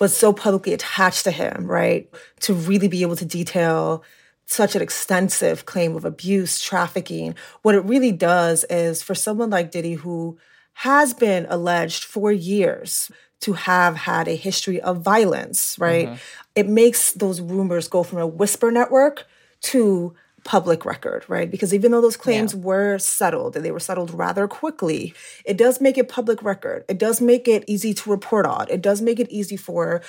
was 0.00 0.16
so 0.16 0.32
publicly 0.32 0.72
attached 0.72 1.24
to 1.24 1.30
him, 1.30 1.66
right, 1.66 2.10
to 2.40 2.52
really 2.52 2.88
be 2.88 3.02
able 3.02 3.16
to 3.16 3.24
detail 3.24 4.02
such 4.46 4.76
an 4.76 4.82
extensive 4.82 5.64
claim 5.64 5.96
of 5.96 6.04
abuse, 6.04 6.60
trafficking, 6.60 7.34
what 7.62 7.74
it 7.74 7.80
really 7.80 8.12
does 8.12 8.64
is 8.64 9.02
for 9.02 9.14
someone 9.14 9.50
like 9.50 9.70
Diddy, 9.70 9.94
who 9.94 10.38
has 10.74 11.14
been 11.14 11.46
alleged 11.48 12.04
for 12.04 12.32
years 12.32 13.10
to 13.40 13.52
have 13.54 13.96
had 13.96 14.28
a 14.28 14.36
history 14.36 14.80
of 14.80 15.00
violence, 15.02 15.76
right? 15.78 16.08
Mm-hmm. 16.08 16.16
It 16.54 16.68
makes 16.68 17.12
those 17.12 17.40
rumors 17.40 17.88
go 17.88 18.02
from 18.02 18.18
a 18.18 18.26
whisper 18.26 18.70
network 18.70 19.26
to 19.62 20.14
public 20.44 20.84
record, 20.84 21.24
right? 21.26 21.50
Because 21.50 21.72
even 21.72 21.90
though 21.90 22.00
those 22.02 22.16
claims 22.16 22.54
yeah. 22.54 22.60
were 22.60 22.98
settled 22.98 23.56
and 23.56 23.64
they 23.64 23.70
were 23.70 23.80
settled 23.80 24.12
rather 24.12 24.46
quickly, 24.46 25.14
it 25.44 25.56
does 25.56 25.80
make 25.80 25.96
it 25.96 26.08
public 26.08 26.42
record. 26.42 26.84
It 26.88 26.98
does 26.98 27.20
make 27.20 27.48
it 27.48 27.64
easy 27.66 27.94
to 27.94 28.10
report 28.10 28.46
on. 28.46 28.66
It 28.68 28.82
does 28.82 29.00
make 29.00 29.18
it 29.18 29.30
easy 29.30 29.56
for 29.56 30.02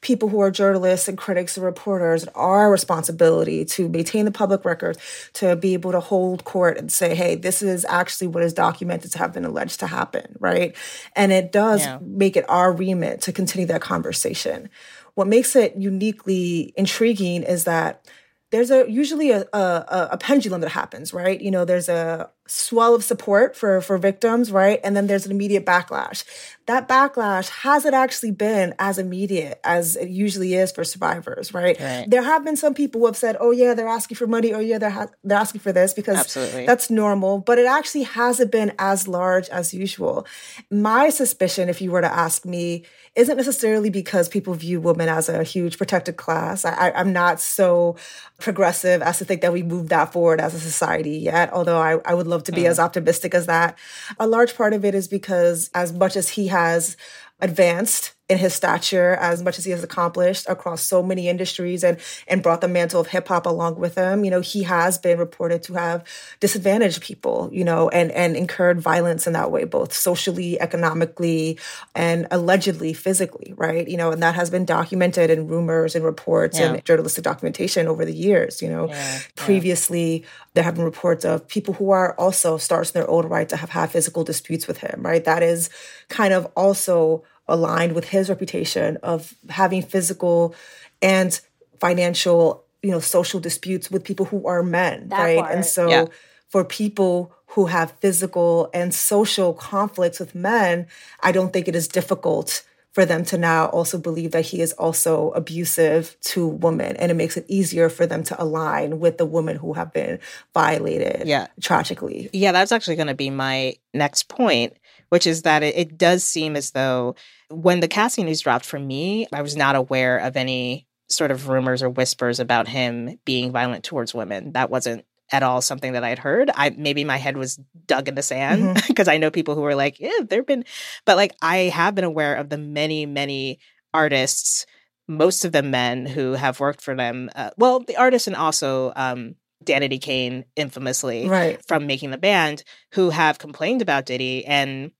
people 0.00 0.28
who 0.28 0.40
are 0.40 0.50
journalists 0.50 1.08
and 1.08 1.18
critics 1.18 1.56
and 1.56 1.64
reporters 1.64 2.26
our 2.34 2.70
responsibility 2.70 3.64
to 3.64 3.88
maintain 3.88 4.24
the 4.24 4.30
public 4.30 4.64
record 4.64 4.96
to 5.34 5.56
be 5.56 5.74
able 5.74 5.92
to 5.92 6.00
hold 6.00 6.44
court 6.44 6.78
and 6.78 6.90
say 6.90 7.14
hey 7.14 7.34
this 7.34 7.62
is 7.62 7.84
actually 7.84 8.26
what 8.26 8.42
is 8.42 8.52
documented 8.52 9.12
to 9.12 9.18
have 9.18 9.32
been 9.32 9.44
alleged 9.44 9.80
to 9.80 9.86
happen 9.86 10.36
right? 10.40 10.74
And 11.14 11.32
it 11.32 11.52
does 11.52 11.82
yeah. 11.82 11.98
make 12.02 12.36
it 12.36 12.44
our 12.48 12.72
remit 12.72 13.20
to 13.22 13.32
continue 13.32 13.66
that 13.66 13.80
conversation. 13.80 14.70
What 15.14 15.28
makes 15.28 15.54
it 15.54 15.76
uniquely 15.76 16.72
intriguing 16.76 17.42
is 17.42 17.64
that 17.64 18.06
there's 18.50 18.70
a 18.70 18.90
usually 18.90 19.30
a, 19.30 19.46
a, 19.52 20.08
a 20.12 20.18
pendulum 20.18 20.60
that 20.62 20.70
happens 20.70 21.12
right? 21.12 21.40
You 21.40 21.50
know 21.50 21.64
there's 21.64 21.88
a 21.88 22.30
swell 22.50 22.94
of 22.96 23.04
support 23.04 23.56
for 23.56 23.80
for 23.80 23.96
victims 23.96 24.50
right? 24.50 24.80
And 24.82 24.96
then 24.96 25.06
there's 25.06 25.24
an 25.24 25.30
immediate 25.30 25.64
backlash. 25.64 26.24
That 26.66 26.88
backlash 26.88 27.48
hasn't 27.48 27.94
actually 27.94 28.32
been 28.32 28.74
as 28.78 28.98
immediate 28.98 29.60
as 29.64 29.96
it 29.96 30.08
usually 30.08 30.54
is 30.54 30.72
for 30.72 30.84
survivors 30.84 31.54
right, 31.54 31.78
right. 31.80 32.08
there 32.08 32.22
have 32.22 32.44
been 32.44 32.56
some 32.56 32.74
people 32.74 33.00
who 33.00 33.06
have 33.06 33.16
said 33.16 33.36
oh 33.40 33.50
yeah 33.50 33.74
they're 33.74 33.88
asking 33.88 34.16
for 34.16 34.26
money. 34.26 34.52
Oh 34.52 34.58
yeah 34.58 34.78
they're, 34.78 34.90
ha- 34.90 35.08
they're 35.22 35.38
asking 35.38 35.60
for 35.60 35.72
this 35.72 35.94
because 35.94 36.18
Absolutely. 36.18 36.66
that's 36.66 36.90
normal 36.90 37.38
but 37.38 37.58
it 37.58 37.66
actually 37.66 38.02
hasn't 38.02 38.50
been 38.50 38.72
as 38.78 39.06
large 39.06 39.48
as 39.50 39.72
usual. 39.72 40.26
My 40.70 41.10
suspicion 41.10 41.68
if 41.68 41.80
you 41.80 41.92
were 41.92 42.00
to 42.00 42.12
ask 42.12 42.44
me 42.44 42.84
isn't 43.14 43.36
necessarily 43.36 43.90
because 43.90 44.28
people 44.28 44.54
view 44.54 44.80
women 44.80 45.08
as 45.08 45.28
a 45.28 45.42
huge 45.42 45.78
protected 45.78 46.16
class. 46.16 46.64
I, 46.64 46.92
i'm 46.94 47.12
not 47.12 47.40
so 47.40 47.96
progressive 48.38 49.02
as 49.02 49.18
to 49.18 49.24
think 49.24 49.42
that 49.42 49.52
we 49.52 49.62
moved 49.62 49.90
that 49.90 50.12
forward 50.12 50.40
as 50.40 50.54
a 50.54 50.60
society 50.60 51.18
yet 51.18 51.52
although 51.52 51.78
i, 51.78 51.98
I 52.04 52.14
would 52.14 52.26
love 52.26 52.39
love 52.40 52.44
to 52.44 52.52
be 52.52 52.62
mm. 52.62 52.70
as 52.70 52.78
optimistic 52.78 53.34
as 53.34 53.46
that. 53.46 53.78
A 54.18 54.26
large 54.26 54.56
part 54.56 54.72
of 54.72 54.84
it 54.84 54.94
is 54.94 55.08
because 55.08 55.70
as 55.74 55.92
much 55.92 56.16
as 56.16 56.30
he 56.30 56.48
has 56.48 56.96
advanced 57.40 58.14
in 58.30 58.38
his 58.38 58.54
stature 58.54 59.16
as 59.16 59.42
much 59.42 59.58
as 59.58 59.64
he 59.64 59.72
has 59.72 59.82
accomplished 59.82 60.48
across 60.48 60.82
so 60.82 61.02
many 61.02 61.28
industries 61.28 61.82
and 61.82 61.98
and 62.28 62.44
brought 62.44 62.60
the 62.60 62.68
mantle 62.68 63.00
of 63.00 63.08
hip 63.08 63.26
hop 63.26 63.44
along 63.44 63.74
with 63.74 63.96
him. 63.96 64.24
You 64.24 64.30
know, 64.30 64.40
he 64.40 64.62
has 64.62 64.98
been 64.98 65.18
reported 65.18 65.64
to 65.64 65.74
have 65.74 66.04
disadvantaged 66.38 67.02
people, 67.02 67.50
you 67.52 67.64
know, 67.64 67.88
and 67.88 68.12
and 68.12 68.36
incurred 68.36 68.80
violence 68.80 69.26
in 69.26 69.32
that 69.32 69.50
way, 69.50 69.64
both 69.64 69.92
socially, 69.92 70.60
economically, 70.60 71.58
and 71.96 72.28
allegedly 72.30 72.92
physically, 72.92 73.52
right? 73.56 73.88
You 73.88 73.96
know, 73.96 74.12
and 74.12 74.22
that 74.22 74.36
has 74.36 74.48
been 74.48 74.64
documented 74.64 75.28
in 75.28 75.48
rumors 75.48 75.96
and 75.96 76.04
reports 76.04 76.56
yeah. 76.56 76.74
and 76.74 76.84
journalistic 76.84 77.24
documentation 77.24 77.88
over 77.88 78.04
the 78.04 78.14
years. 78.14 78.62
You 78.62 78.68
know, 78.68 78.88
yeah. 78.88 79.18
previously 79.34 80.20
yeah. 80.20 80.26
there 80.54 80.64
have 80.64 80.76
been 80.76 80.84
reports 80.84 81.24
of 81.24 81.48
people 81.48 81.74
who 81.74 81.90
are 81.90 82.14
also 82.14 82.58
stars 82.58 82.92
in 82.92 83.00
their 83.00 83.10
own 83.10 83.26
right 83.26 83.48
to 83.48 83.56
have 83.56 83.70
had 83.70 83.90
physical 83.90 84.22
disputes 84.22 84.68
with 84.68 84.78
him, 84.78 85.00
right? 85.02 85.24
That 85.24 85.42
is 85.42 85.68
kind 86.08 86.32
of 86.32 86.46
also 86.54 87.24
aligned 87.52 87.94
with 87.94 88.08
his 88.08 88.28
reputation 88.28 88.96
of 89.02 89.34
having 89.48 89.82
physical 89.82 90.54
and 91.02 91.40
financial, 91.78 92.64
you 92.82 92.90
know, 92.90 93.00
social 93.00 93.40
disputes 93.40 93.90
with 93.90 94.04
people 94.04 94.26
who 94.26 94.46
are 94.46 94.62
men, 94.62 95.08
that 95.08 95.18
right? 95.18 95.38
Part. 95.38 95.52
And 95.52 95.64
so 95.64 95.88
yeah. 95.88 96.04
for 96.48 96.64
people 96.64 97.32
who 97.48 97.66
have 97.66 97.92
physical 98.00 98.70
and 98.72 98.94
social 98.94 99.52
conflicts 99.54 100.20
with 100.20 100.34
men, 100.34 100.86
I 101.20 101.32
don't 101.32 101.52
think 101.52 101.66
it 101.68 101.74
is 101.74 101.88
difficult 101.88 102.62
for 102.92 103.04
them 103.04 103.24
to 103.24 103.38
now 103.38 103.66
also 103.66 103.98
believe 103.98 104.32
that 104.32 104.46
he 104.46 104.60
is 104.60 104.72
also 104.72 105.30
abusive 105.32 106.16
to 106.20 106.46
women 106.46 106.96
and 106.96 107.10
it 107.10 107.14
makes 107.14 107.36
it 107.36 107.44
easier 107.48 107.88
for 107.88 108.06
them 108.06 108.22
to 108.24 108.42
align 108.42 108.98
with 108.98 109.18
the 109.18 109.24
women 109.24 109.56
who 109.56 109.72
have 109.74 109.92
been 109.92 110.18
violated 110.54 111.26
yeah 111.26 111.46
tragically 111.60 112.28
yeah 112.32 112.52
that's 112.52 112.72
actually 112.72 112.96
going 112.96 113.06
to 113.06 113.14
be 113.14 113.30
my 113.30 113.74
next 113.94 114.28
point 114.28 114.76
which 115.10 115.26
is 115.26 115.42
that 115.42 115.62
it, 115.62 115.76
it 115.76 115.98
does 115.98 116.24
seem 116.24 116.56
as 116.56 116.72
though 116.72 117.14
when 117.50 117.80
the 117.80 117.88
Cassie 117.88 118.22
news 118.22 118.40
dropped 118.40 118.64
for 118.64 118.78
me, 118.78 119.26
I 119.32 119.42
was 119.42 119.56
not 119.56 119.76
aware 119.76 120.18
of 120.18 120.36
any 120.36 120.86
sort 121.08 121.30
of 121.30 121.48
rumors 121.48 121.82
or 121.82 121.90
whispers 121.90 122.40
about 122.40 122.68
him 122.68 123.18
being 123.24 123.50
violent 123.50 123.84
towards 123.84 124.14
women. 124.14 124.52
That 124.52 124.70
wasn't 124.70 125.04
at 125.32 125.42
all 125.42 125.60
something 125.60 125.92
that 125.92 126.04
I'd 126.04 126.18
heard. 126.18 126.50
I 126.54 126.70
maybe 126.70 127.04
my 127.04 127.16
head 127.16 127.36
was 127.36 127.58
dug 127.86 128.08
in 128.08 128.14
the 128.14 128.22
sand 128.22 128.82
because 128.86 129.06
mm-hmm. 129.06 129.10
I 129.14 129.18
know 129.18 129.30
people 129.30 129.54
who 129.54 129.60
were 129.60 129.74
like, 129.74 130.00
yeah, 130.00 130.20
there've 130.28 130.46
been, 130.46 130.64
but 131.04 131.16
like 131.16 131.32
I 131.42 131.56
have 131.56 131.94
been 131.94 132.04
aware 132.04 132.34
of 132.36 132.48
the 132.48 132.58
many, 132.58 133.06
many 133.06 133.58
artists 133.92 134.66
most 135.10 135.44
of 135.44 135.50
them 135.50 135.72
men 135.72 136.06
who 136.06 136.32
have 136.34 136.60
worked 136.60 136.80
for 136.80 136.94
them, 136.94 137.28
uh, 137.34 137.50
well, 137.58 137.80
the 137.80 137.96
artist 137.96 138.28
and 138.28 138.36
also 138.36 138.92
um, 138.94 139.34
Danity 139.64 140.00
Kane, 140.00 140.44
infamously, 140.54 141.28
right. 141.28 141.60
from 141.66 141.86
making 141.86 142.12
the 142.12 142.18
band, 142.18 142.62
who 142.94 143.10
have 143.10 143.38
complained 143.38 143.82
about 143.82 144.06
Diddy 144.06 144.46
and 144.46 144.92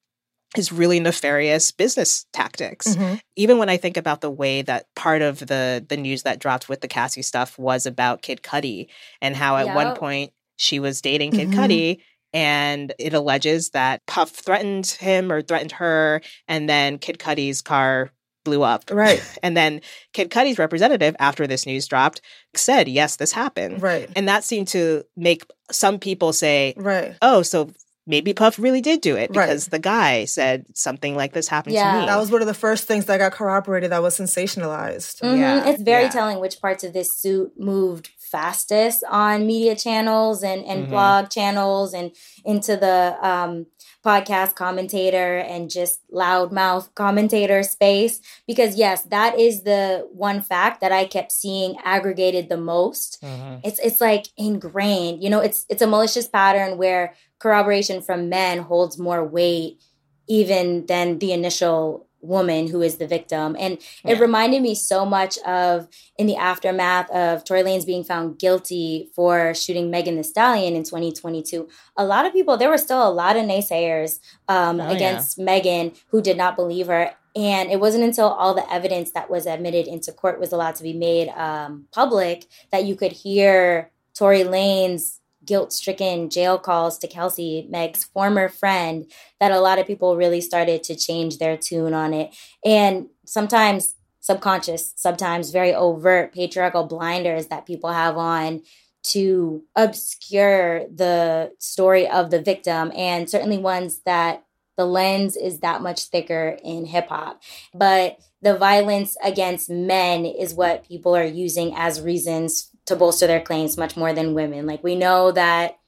his 0.57 0.73
really 0.73 0.99
nefarious 1.01 1.71
business 1.71 2.27
tactics. 2.33 2.89
Mm-hmm. 2.89 3.15
Even 3.37 3.59
when 3.59 3.69
I 3.69 3.77
think 3.77 3.97
about 3.97 4.21
the 4.21 4.31
way 4.31 4.63
that 4.63 4.87
part 4.97 5.23
of 5.23 5.39
the 5.41 5.85
the 5.89 5.97
news 5.97 6.23
that 6.25 6.39
dropped 6.41 6.69
with 6.69 6.81
the 6.81 6.89
Cassie 6.89 7.23
stuff 7.23 7.59
was 7.59 7.87
about 7.87 8.23
Kid 8.23 8.43
Cudi 8.43 8.89
and 9.23 9.37
how 9.37 9.57
at 9.57 9.75
one 9.75 9.95
point 9.97 10.33
she 10.57 10.81
was 10.81 11.01
dating 11.01 11.33
Kid 11.33 11.49
Mhm. 11.51 11.55
Cudi 11.55 11.99
and 12.33 12.93
it 12.99 13.15
alleges 13.15 13.71
that 13.71 14.05
Puff 14.07 14.31
threatened 14.31 14.87
him 14.87 15.33
or 15.33 15.41
threatened 15.43 15.73
her 15.73 16.21
and 16.49 16.69
then 16.69 16.99
Kid 16.99 17.19
Cudi's 17.19 17.63
car 17.63 18.11
blew 18.45 18.63
up. 18.63 18.85
Right. 18.91 19.23
And 19.43 19.57
then 19.57 19.81
Kid 20.13 20.31
Cudi's 20.31 20.59
representative 20.59 21.15
after 21.21 21.47
this 21.47 21.67
news 21.67 21.87
dropped 21.87 22.21
said, 22.57 22.89
"Yes, 22.89 23.17
this 23.17 23.33
happened." 23.33 23.83
Right. 23.83 24.09
And 24.17 24.27
that 24.29 24.45
seemed 24.45 24.69
to 24.69 25.05
make 25.17 25.45
some 25.71 25.99
people 25.99 26.33
say, 26.33 26.75
Right. 26.77 27.15
"Oh, 27.23 27.43
so 27.43 27.71
maybe 28.07 28.33
Puff 28.35 28.59
really 28.59 28.81
did 28.81 29.01
do 29.01 29.17
it 29.17 29.31
Right. 29.35 29.47
because 29.47 29.67
the 29.69 29.79
guy 29.79 30.25
said 30.25 30.65
something 30.75 31.15
like 31.17 31.33
this 31.33 31.49
happened 31.49 31.75
Yeah. 31.75 31.93
to 31.95 32.01
me." 32.01 32.07
That 32.07 32.19
was 32.19 32.31
one 32.31 32.41
of 32.43 32.49
the 32.49 32.55
first 32.55 32.85
things 32.87 33.05
that 33.07 33.19
got 33.19 33.33
corroborated 33.33 33.91
that 33.93 34.03
was 34.03 34.19
sensationalized. 34.19 35.21
Mhm. 35.23 35.39
Yeah, 35.39 35.67
It's 35.69 35.83
very 35.83 36.05
yeah. 36.05 36.09
telling 36.11 36.41
which 36.41 36.61
parts 36.61 36.85
of 36.85 36.93
this 36.93 37.17
suit 37.17 37.53
moved 37.59 38.11
fastest 38.19 39.03
on 39.11 39.45
media 39.47 39.75
channels 39.75 40.43
and, 40.45 40.65
and 40.65 40.87
Mhm. 40.87 40.91
blog 40.91 41.31
channels 41.31 41.93
and 41.93 42.13
into 42.45 42.77
the 42.77 43.17
um, 43.21 43.67
podcast 44.07 44.55
commentator 44.55 45.39
and 45.39 45.69
just 45.69 45.99
loudmouth 46.13 46.89
commentator 46.95 47.63
space. 47.63 48.21
Because, 48.47 48.77
yes, 48.77 49.03
that 49.11 49.39
is 49.39 49.63
the 49.65 50.07
one 50.13 50.41
fact 50.41 50.81
that 50.81 50.93
I 50.93 51.05
kept 51.07 51.33
seeing 51.33 51.77
aggregated 51.85 52.49
the 52.49 52.57
most. 52.57 53.19
Mhm. 53.23 53.61
It's 53.65 53.79
it's 53.81 54.01
like 54.01 54.27
ingrained. 54.39 55.23
You 55.23 55.29
know, 55.31 55.41
it's 55.41 55.67
it's 55.69 55.83
a 55.83 55.87
malicious 55.87 56.29
pattern 56.29 56.79
where 56.79 57.15
corroboration 57.41 58.01
from 58.01 58.29
men 58.29 58.59
holds 58.61 58.99
more 58.99 59.25
weight 59.25 59.81
even 60.29 60.87
than 60.87 61.19
the 61.19 61.33
initial 61.33 62.07
woman 62.23 62.69
who 62.69 62.83
is 62.83 62.97
the 62.97 63.07
victim. 63.07 63.57
And 63.59 63.79
it 64.05 64.21
reminded 64.21 64.61
me 64.61 64.75
so 64.75 65.07
much 65.07 65.39
of 65.39 65.89
in 66.19 66.27
the 66.27 66.37
aftermath 66.37 67.11
of 67.11 67.45
Tory 67.45 67.63
Lanez 67.63 67.87
being 67.87 68.05
found 68.05 68.39
guilty 68.39 69.09
for 69.17 69.55
shooting 69.55 69.91
Megan 69.91 70.17
Thee 70.17 70.23
Stallion 70.23 70.77
in 70.77 70.85
2022. 70.85 71.67
A 71.97 72.05
lot 72.05 72.27
of 72.27 72.33
people, 72.35 72.57
there 72.59 72.69
were 72.69 72.79
still 72.79 73.07
a 73.07 73.11
lot 73.11 73.37
of 73.37 73.45
naysayers 73.45 74.21
um, 74.49 74.81
Oh, 74.81 74.85
yeah. 74.89 74.91
against 74.97 75.39
Megan 75.39 75.93
who 76.11 76.21
did 76.21 76.37
not 76.37 76.57
believe 76.57 76.89
her. 76.89 77.13
And 77.35 77.71
it 77.71 77.81
wasn't 77.81 78.05
until 78.05 78.27
all 78.27 78.55
the 78.55 78.71
evidence 78.71 79.13
that 79.13 79.31
was 79.31 79.47
admitted 79.47 79.87
into 79.87 80.13
court 80.13 80.39
was 80.39 80.53
allowed 80.53 80.75
to 80.77 80.83
be 80.83 80.93
made 80.93 81.29
um, 81.31 81.87
public 81.93 82.47
that 82.71 82.85
you 82.85 82.97
could 82.97 83.13
hear 83.13 83.91
Tory 84.15 84.45
Lanez's 84.45 85.20
guilt 85.51 85.73
stricken 85.73 86.31
jail 86.31 86.61
calls 86.61 86.97
to 86.97 87.09
Kelsey, 87.09 87.67
Meg's 87.69 88.05
former 88.05 88.49
friend, 88.49 89.11
that 89.41 89.51
a 89.51 89.59
lot 89.59 89.81
of 89.81 89.87
people 89.87 90.17
really 90.17 90.41
started 90.41 90.85
to 90.85 90.95
change 90.95 91.39
their 91.39 91.57
tune 91.57 91.93
on 91.93 92.15
it. 92.15 92.33
And 92.65 93.09
sometimes 93.27 93.97
subconscious, 94.21 94.93
sometimes 94.95 95.51
very 95.51 95.75
overt 95.75 96.33
patriarchal 96.33 96.85
blinders 96.85 97.49
that 97.49 97.67
people 97.67 97.91
have 97.91 98.17
on 98.17 98.63
to 99.03 99.65
obscure 99.75 100.87
the 100.87 101.51
story 101.59 102.07
of 102.07 102.31
the 102.31 102.41
victim, 102.41 102.93
and 102.95 103.29
certainly 103.29 103.59
ones 103.59 104.03
that 104.07 104.45
the 104.77 104.85
lens 104.85 105.37
is 105.37 105.61
that 105.61 105.83
much 105.83 106.05
thicker 106.05 106.59
in 106.63 106.85
hip 106.85 107.09
hop. 107.09 107.43
But 107.75 108.21
the 108.41 108.57
violence 108.57 109.17
against 109.25 109.69
men 109.69 110.25
is 110.25 110.55
what 110.55 110.87
people 110.87 111.17
are 111.17 111.25
using 111.25 111.75
as 111.75 112.01
reasons 112.01 112.70
to 112.91 112.97
bolster 112.97 113.27
their 113.27 113.41
claims 113.41 113.77
much 113.79 113.97
more 113.97 114.13
than 114.13 114.35
women. 114.35 114.67
Like 114.67 114.85
we 114.85 114.95
know 114.95 115.33
that 115.33 115.79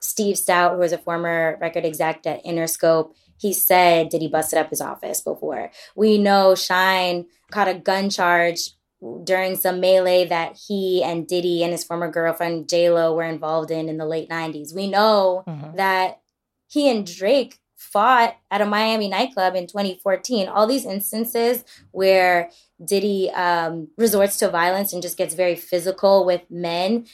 Steve 0.00 0.36
Stoute, 0.36 0.72
who 0.72 0.78
was 0.78 0.92
a 0.92 0.98
former 0.98 1.58
record 1.60 1.84
exec 1.84 2.26
at 2.26 2.44
Interscope, 2.44 3.14
he 3.36 3.52
said 3.52 4.08
Diddy 4.08 4.28
busted 4.28 4.58
up 4.58 4.70
his 4.70 4.80
office 4.80 5.20
before. 5.20 5.70
We 5.94 6.18
know 6.18 6.54
Shyne 6.54 7.26
caught 7.50 7.68
a 7.68 7.74
gun 7.74 8.10
charge 8.10 8.70
during 9.24 9.54
some 9.54 9.78
melee 9.80 10.24
that 10.26 10.56
he 10.66 11.02
and 11.04 11.26
Diddy 11.26 11.62
and 11.62 11.70
his 11.72 11.84
former 11.84 12.10
girlfriend 12.10 12.70
Lo 12.72 13.14
were 13.14 13.22
involved 13.24 13.70
in 13.70 13.88
in 13.88 13.96
the 13.96 14.06
late 14.06 14.28
'90s. 14.28 14.74
We 14.74 14.88
know 14.88 15.44
Mhm. 15.46 15.76
that 15.76 16.20
he 16.68 16.90
and 16.90 17.06
Drake 17.06 17.58
fought 17.76 18.34
at 18.50 18.60
a 18.60 18.66
Miami 18.66 19.08
nightclub 19.08 19.54
in 19.54 19.66
2014. 19.68 20.48
All 20.48 20.66
these 20.66 20.84
instances 20.84 21.64
where 21.92 22.50
Diddy 22.84 23.30
um, 23.30 23.88
resorts 23.96 24.36
to 24.38 24.48
violence 24.48 24.92
and 24.92 25.02
just 25.02 25.18
gets 25.18 25.34
very 25.34 25.56
physical 25.56 26.24
with 26.24 26.42
men. 26.50 27.06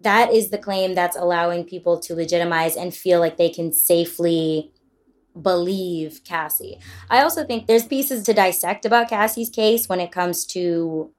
That 0.00 0.32
is 0.32 0.50
the 0.50 0.58
claim 0.58 0.94
that's 0.94 1.16
allowing 1.16 1.64
people 1.64 2.00
to 2.00 2.14
legitimize 2.14 2.76
and 2.76 2.94
feel 2.94 3.20
like 3.20 3.36
they 3.36 3.50
can 3.50 3.72
safely 3.72 4.72
believe 5.40 6.22
Cassie. 6.24 6.78
I 7.08 7.22
also 7.22 7.44
think 7.44 7.66
there's 7.66 7.86
pieces 7.86 8.24
to 8.24 8.34
dissect 8.34 8.84
about 8.84 9.08
Cassie's 9.08 9.48
case 9.48 9.88
when 9.88 10.00
it 10.00 10.12
comes 10.12 10.44
to 10.46 11.12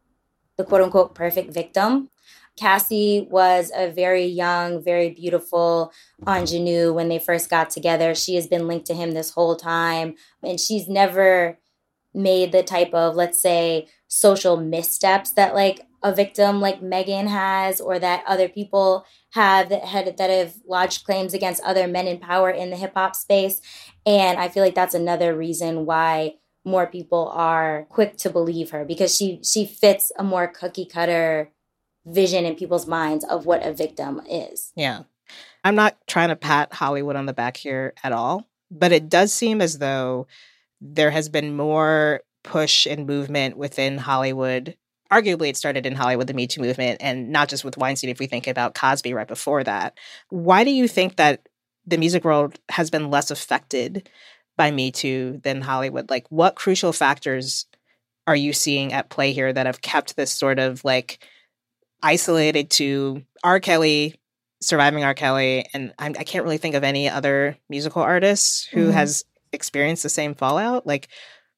the 0.58 0.64
quote 0.64 0.82
unquote 0.82 1.16
perfect 1.16 1.54
victim. 1.54 2.10
Cassie 2.56 3.28
was 3.32 3.72
a 3.76 3.90
very 3.90 4.26
young, 4.26 4.84
very 4.84 5.10
beautiful 5.10 5.92
ingenue 6.28 6.94
when 6.94 7.10
they 7.10 7.18
first 7.18 7.50
got 7.50 7.72
together. 7.72 8.14
She 8.14 8.36
has 8.36 8.46
been 8.46 8.68
linked 8.68 8.86
to 8.88 8.94
him 8.94 9.12
this 9.12 9.32
whole 9.32 9.56
time, 9.56 10.14
and 10.44 10.60
she's 10.60 10.88
never 10.88 11.58
made 12.14 12.52
the 12.52 12.64
type 12.64 12.94
of, 12.94 13.16
let's 13.16 13.42
say, 13.42 13.88
social 14.08 14.58
missteps 14.58 15.32
that 15.32 15.56
like 15.56 15.88
a 16.04 16.14
victim 16.14 16.60
like 16.60 16.82
Megan 16.82 17.28
has, 17.28 17.80
or 17.80 17.98
that 17.98 18.24
other 18.28 18.50
people 18.50 19.06
have 19.32 19.70
that 19.70 19.86
had 19.86 20.18
that 20.18 20.30
have 20.30 20.56
lodged 20.68 21.06
claims 21.06 21.34
against 21.34 21.64
other 21.64 21.88
men 21.88 22.08
in 22.08 22.20
power 22.20 22.50
in 22.50 22.70
the 22.70 22.76
hip 22.76 22.94
hop 22.96 23.16
space. 23.16 23.62
And 24.06 24.38
I 24.38 24.50
feel 24.50 24.64
like 24.64 24.76
that's 24.76 24.94
another 24.94 25.36
reason 25.36 25.86
why 25.86 26.36
more 26.66 26.88
people 26.88 27.30
are 27.30 27.86
quick 27.90 28.18
to 28.18 28.30
believe 28.30 28.72
her 28.72 28.86
because 28.86 29.16
she 29.16 29.40
she 29.44 29.66
fits 29.66 30.12
a 30.18 30.24
more 30.24 30.48
cookie 30.48 30.86
cutter 30.86 31.52
vision 32.06 32.46
in 32.46 32.56
people's 32.56 32.88
minds 32.88 33.24
of 33.26 33.46
what 33.46 33.66
a 33.66 33.74
victim 33.74 34.22
is. 34.30 34.72
Yeah. 34.76 35.04
I'm 35.64 35.76
not 35.76 35.98
trying 36.08 36.30
to 36.30 36.36
pat 36.36 36.74
Hollywood 36.74 37.16
on 37.16 37.26
the 37.26 37.34
back 37.34 37.56
here 37.56 37.94
at 38.04 38.12
all, 38.12 38.48
but 38.70 38.92
it 38.92 39.10
does 39.10 39.34
seem 39.34 39.62
as 39.62 39.78
though 39.78 40.28
there 40.86 41.12
has 41.12 41.30
been 41.30 41.56
more 41.56 42.22
push 42.44 42.86
and 42.86 43.08
movement 43.08 43.58
within 43.58 43.98
Hollywood. 43.98 44.76
Arguably, 45.12 45.48
it 45.50 45.58
started 45.58 45.86
in 45.86 45.96
Hollywood, 45.96 46.28
the 46.28 46.34
Me 46.34 46.46
Too 46.46 46.62
movement, 46.62 46.98
and 47.02 47.30
not 47.30 47.48
just 47.48 47.64
with 47.64 47.78
Weinstein, 47.78 48.10
if 48.10 48.20
we 48.20 48.28
think 48.28 48.48
about 48.48 48.76
Cosby 48.76 49.14
right 49.14 49.28
before 49.28 49.64
that. 49.64 49.98
Why 50.30 50.64
do 50.64 50.72
you 50.72 50.88
think 50.88 51.16
that 51.16 51.48
the 51.86 51.98
music 51.98 52.24
world 52.26 52.60
has 52.70 52.90
been 52.90 53.10
less 53.10 53.32
affected 53.32 54.10
by 54.58 54.72
Me 54.72 54.92
Too 54.92 55.40
than 55.44 55.62
Hollywood? 55.62 56.10
Like, 56.10 56.26
what 56.30 56.56
crucial 56.56 56.92
factors 56.92 57.66
are 58.28 58.36
you 58.36 58.52
seeing 58.54 58.92
at 58.92 59.10
play 59.10 59.32
here 59.34 59.54
that 59.54 59.66
have 59.66 59.82
kept 59.82 60.16
this 60.16 60.32
sort 60.32 60.60
of 60.60 60.84
like 60.84 61.24
isolated 62.02 62.70
to 62.72 63.24
R. 63.44 63.60
Kelly, 63.60 64.16
surviving 64.62 65.04
R. 65.04 65.14
Kelly, 65.14 65.66
and 65.74 65.94
I'm, 66.00 66.16
I 66.18 66.24
can't 66.24 66.44
really 66.44 66.58
think 66.58 66.76
of 66.76 66.84
any 66.84 67.10
other 67.10 67.58
musical 67.70 68.02
artists 68.02 68.66
who 68.66 68.90
Mhm. 68.90 68.94
has 68.94 69.26
experienced 69.54 70.04
the 70.04 70.10
same 70.10 70.36
fallout. 70.36 70.86
Like, 70.86 71.08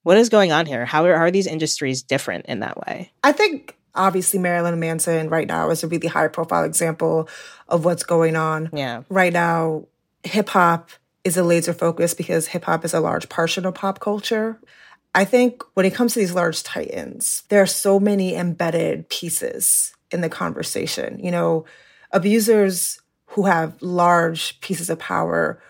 what 0.03 0.17
is 0.17 0.29
going 0.29 0.51
on 0.51 0.65
here? 0.65 0.85
How 0.85 1.05
are, 1.05 1.15
how 1.15 1.23
are 1.23 1.31
these 1.31 1.47
industries 1.47 2.03
different 2.03 2.45
in 2.45 2.59
that 2.59 2.77
way? 2.77 3.11
I 3.23 3.31
think 3.31 3.75
obviously 3.95 4.39
Marilyn 4.39 4.79
Manson 4.79 5.29
right 5.29 5.47
now 5.47 5.69
is 5.69 5.83
a 5.83 5.87
really 5.87 6.07
high 6.07 6.27
profile 6.27 6.63
example 6.63 7.27
of 7.67 7.85
what's 7.85 8.03
going 8.03 8.35
on. 8.35 8.69
Yeah. 8.73 9.03
Right 9.09 9.33
now, 9.33 9.85
hip 10.23 10.49
hop 10.49 10.91
is 11.23 11.37
a 11.37 11.43
laser 11.43 11.73
focus 11.73 12.13
because 12.13 12.47
hip 12.47 12.65
hop 12.65 12.85
is 12.85 12.93
a 12.93 12.99
large 12.99 13.29
portion 13.29 13.65
of 13.65 13.73
pop 13.73 13.99
culture. 13.99 14.59
I 15.15 15.25
think 15.25 15.63
when 15.73 15.85
it 15.85 15.93
comes 15.93 16.13
to 16.13 16.19
these 16.19 16.33
large 16.35 16.61
titans, 16.61 17.43
there 17.49 17.61
are 17.61 17.67
so 17.67 17.99
many 17.99 18.35
embedded 18.35 19.09
pieces 19.09 19.95
in 20.11 20.21
the 20.21 20.29
conversation. 20.29 21.19
You 21.19 21.31
know, 21.31 21.65
abusers 22.11 23.01
who 23.27 23.45
have 23.45 23.81
large 23.81 24.59
pieces 24.61 24.89
of 24.89 24.99
power, 24.99 25.61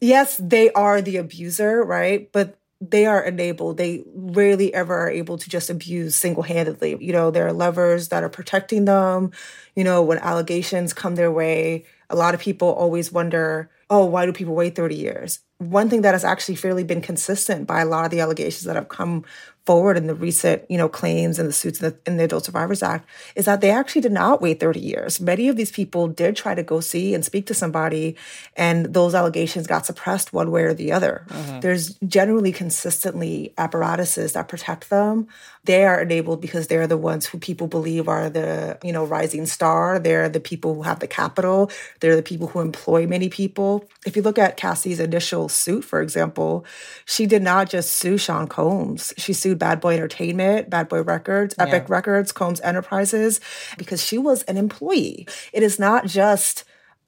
yes, 0.00 0.36
they 0.42 0.72
are 0.72 1.00
the 1.02 1.16
abuser, 1.16 1.82
right? 1.84 2.30
But 2.32 2.56
they 2.80 3.04
are 3.06 3.22
enabled. 3.22 3.76
They 3.76 4.02
rarely 4.14 4.72
ever 4.72 4.96
are 4.96 5.10
able 5.10 5.36
to 5.36 5.50
just 5.50 5.68
abuse 5.68 6.16
single 6.16 6.42
handedly. 6.42 6.96
You 7.00 7.12
know, 7.12 7.30
there 7.30 7.46
are 7.46 7.52
levers 7.52 8.08
that 8.08 8.22
are 8.22 8.30
protecting 8.30 8.86
them. 8.86 9.32
You 9.76 9.84
know, 9.84 10.02
when 10.02 10.18
allegations 10.18 10.92
come 10.92 11.14
their 11.14 11.30
way, 11.30 11.84
a 12.08 12.16
lot 12.16 12.34
of 12.34 12.40
people 12.40 12.68
always 12.68 13.12
wonder, 13.12 13.70
oh, 13.90 14.06
why 14.06 14.24
do 14.24 14.32
people 14.32 14.54
wait 14.54 14.74
30 14.74 14.94
years? 14.94 15.40
one 15.60 15.90
thing 15.90 16.00
that 16.00 16.14
has 16.14 16.24
actually 16.24 16.54
fairly 16.54 16.84
been 16.84 17.02
consistent 17.02 17.66
by 17.66 17.82
a 17.82 17.84
lot 17.84 18.06
of 18.06 18.10
the 18.10 18.20
allegations 18.20 18.64
that 18.64 18.76
have 18.76 18.88
come 18.88 19.22
forward 19.66 19.96
in 19.96 20.06
the 20.06 20.14
recent, 20.14 20.62
you 20.70 20.78
know, 20.78 20.88
claims 20.88 21.38
and 21.38 21.48
the 21.48 21.52
suits 21.52 21.80
in 21.80 21.90
the, 21.90 22.10
in 22.10 22.16
the, 22.16 22.24
Adult 22.24 22.44
Survivors 22.44 22.82
Act 22.82 23.08
is 23.34 23.44
that 23.44 23.60
they 23.60 23.70
actually 23.70 24.00
did 24.00 24.12
not 24.12 24.40
wait 24.40 24.60
30 24.60 24.80
years. 24.80 25.20
Many 25.20 25.48
of 25.48 25.56
these 25.56 25.70
people 25.70 26.08
did 26.08 26.36
try 26.36 26.54
to 26.54 26.62
go 26.62 26.80
see 26.80 27.14
and 27.14 27.24
speak 27.24 27.46
to 27.46 27.54
somebody, 27.54 28.16
and 28.56 28.92
those 28.94 29.14
allegations 29.14 29.66
got 29.66 29.86
suppressed 29.86 30.32
one 30.32 30.50
way 30.50 30.62
or 30.62 30.74
the 30.74 30.92
other. 30.92 31.24
Mm-hmm. 31.28 31.60
There's 31.60 31.94
generally 32.06 32.52
consistently 32.52 33.52
apparatuses 33.58 34.32
that 34.32 34.48
protect 34.48 34.90
them. 34.90 35.28
They 35.64 35.84
are 35.84 36.00
enabled 36.00 36.40
because 36.40 36.68
they're 36.68 36.86
the 36.86 36.96
ones 36.96 37.26
who 37.26 37.38
people 37.38 37.66
believe 37.66 38.08
are 38.08 38.30
the, 38.30 38.78
you 38.82 38.92
know, 38.92 39.04
rising 39.04 39.44
star. 39.44 39.98
They're 39.98 40.28
the 40.28 40.40
people 40.40 40.74
who 40.74 40.82
have 40.82 41.00
the 41.00 41.06
capital. 41.06 41.70
They're 42.00 42.16
the 42.16 42.22
people 42.22 42.46
who 42.46 42.60
employ 42.60 43.06
many 43.06 43.28
people. 43.28 43.88
If 44.06 44.16
you 44.16 44.22
look 44.22 44.38
at 44.38 44.56
Cassie's 44.56 45.00
initial 45.00 45.48
suit, 45.48 45.84
for 45.84 46.00
example, 46.00 46.64
she 47.04 47.26
did 47.26 47.42
not 47.42 47.68
just 47.68 47.92
sue 47.92 48.16
Sean 48.16 48.48
Combs. 48.48 49.12
She 49.18 49.32
sued 49.34 49.49
Bad 49.54 49.80
Boy 49.80 49.94
Entertainment, 49.94 50.70
Bad 50.70 50.88
Boy 50.88 51.02
Records, 51.02 51.54
Epic 51.58 51.84
yeah. 51.88 51.94
Records, 51.94 52.32
Combs 52.32 52.60
Enterprises, 52.60 53.40
because 53.78 54.04
she 54.04 54.18
was 54.18 54.42
an 54.44 54.56
employee. 54.56 55.26
It 55.52 55.62
is 55.62 55.78
not 55.78 56.06
just 56.06 56.64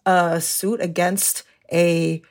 a 0.07 0.40
suit 0.40 0.81
against 0.81 1.42
a 1.72 2.22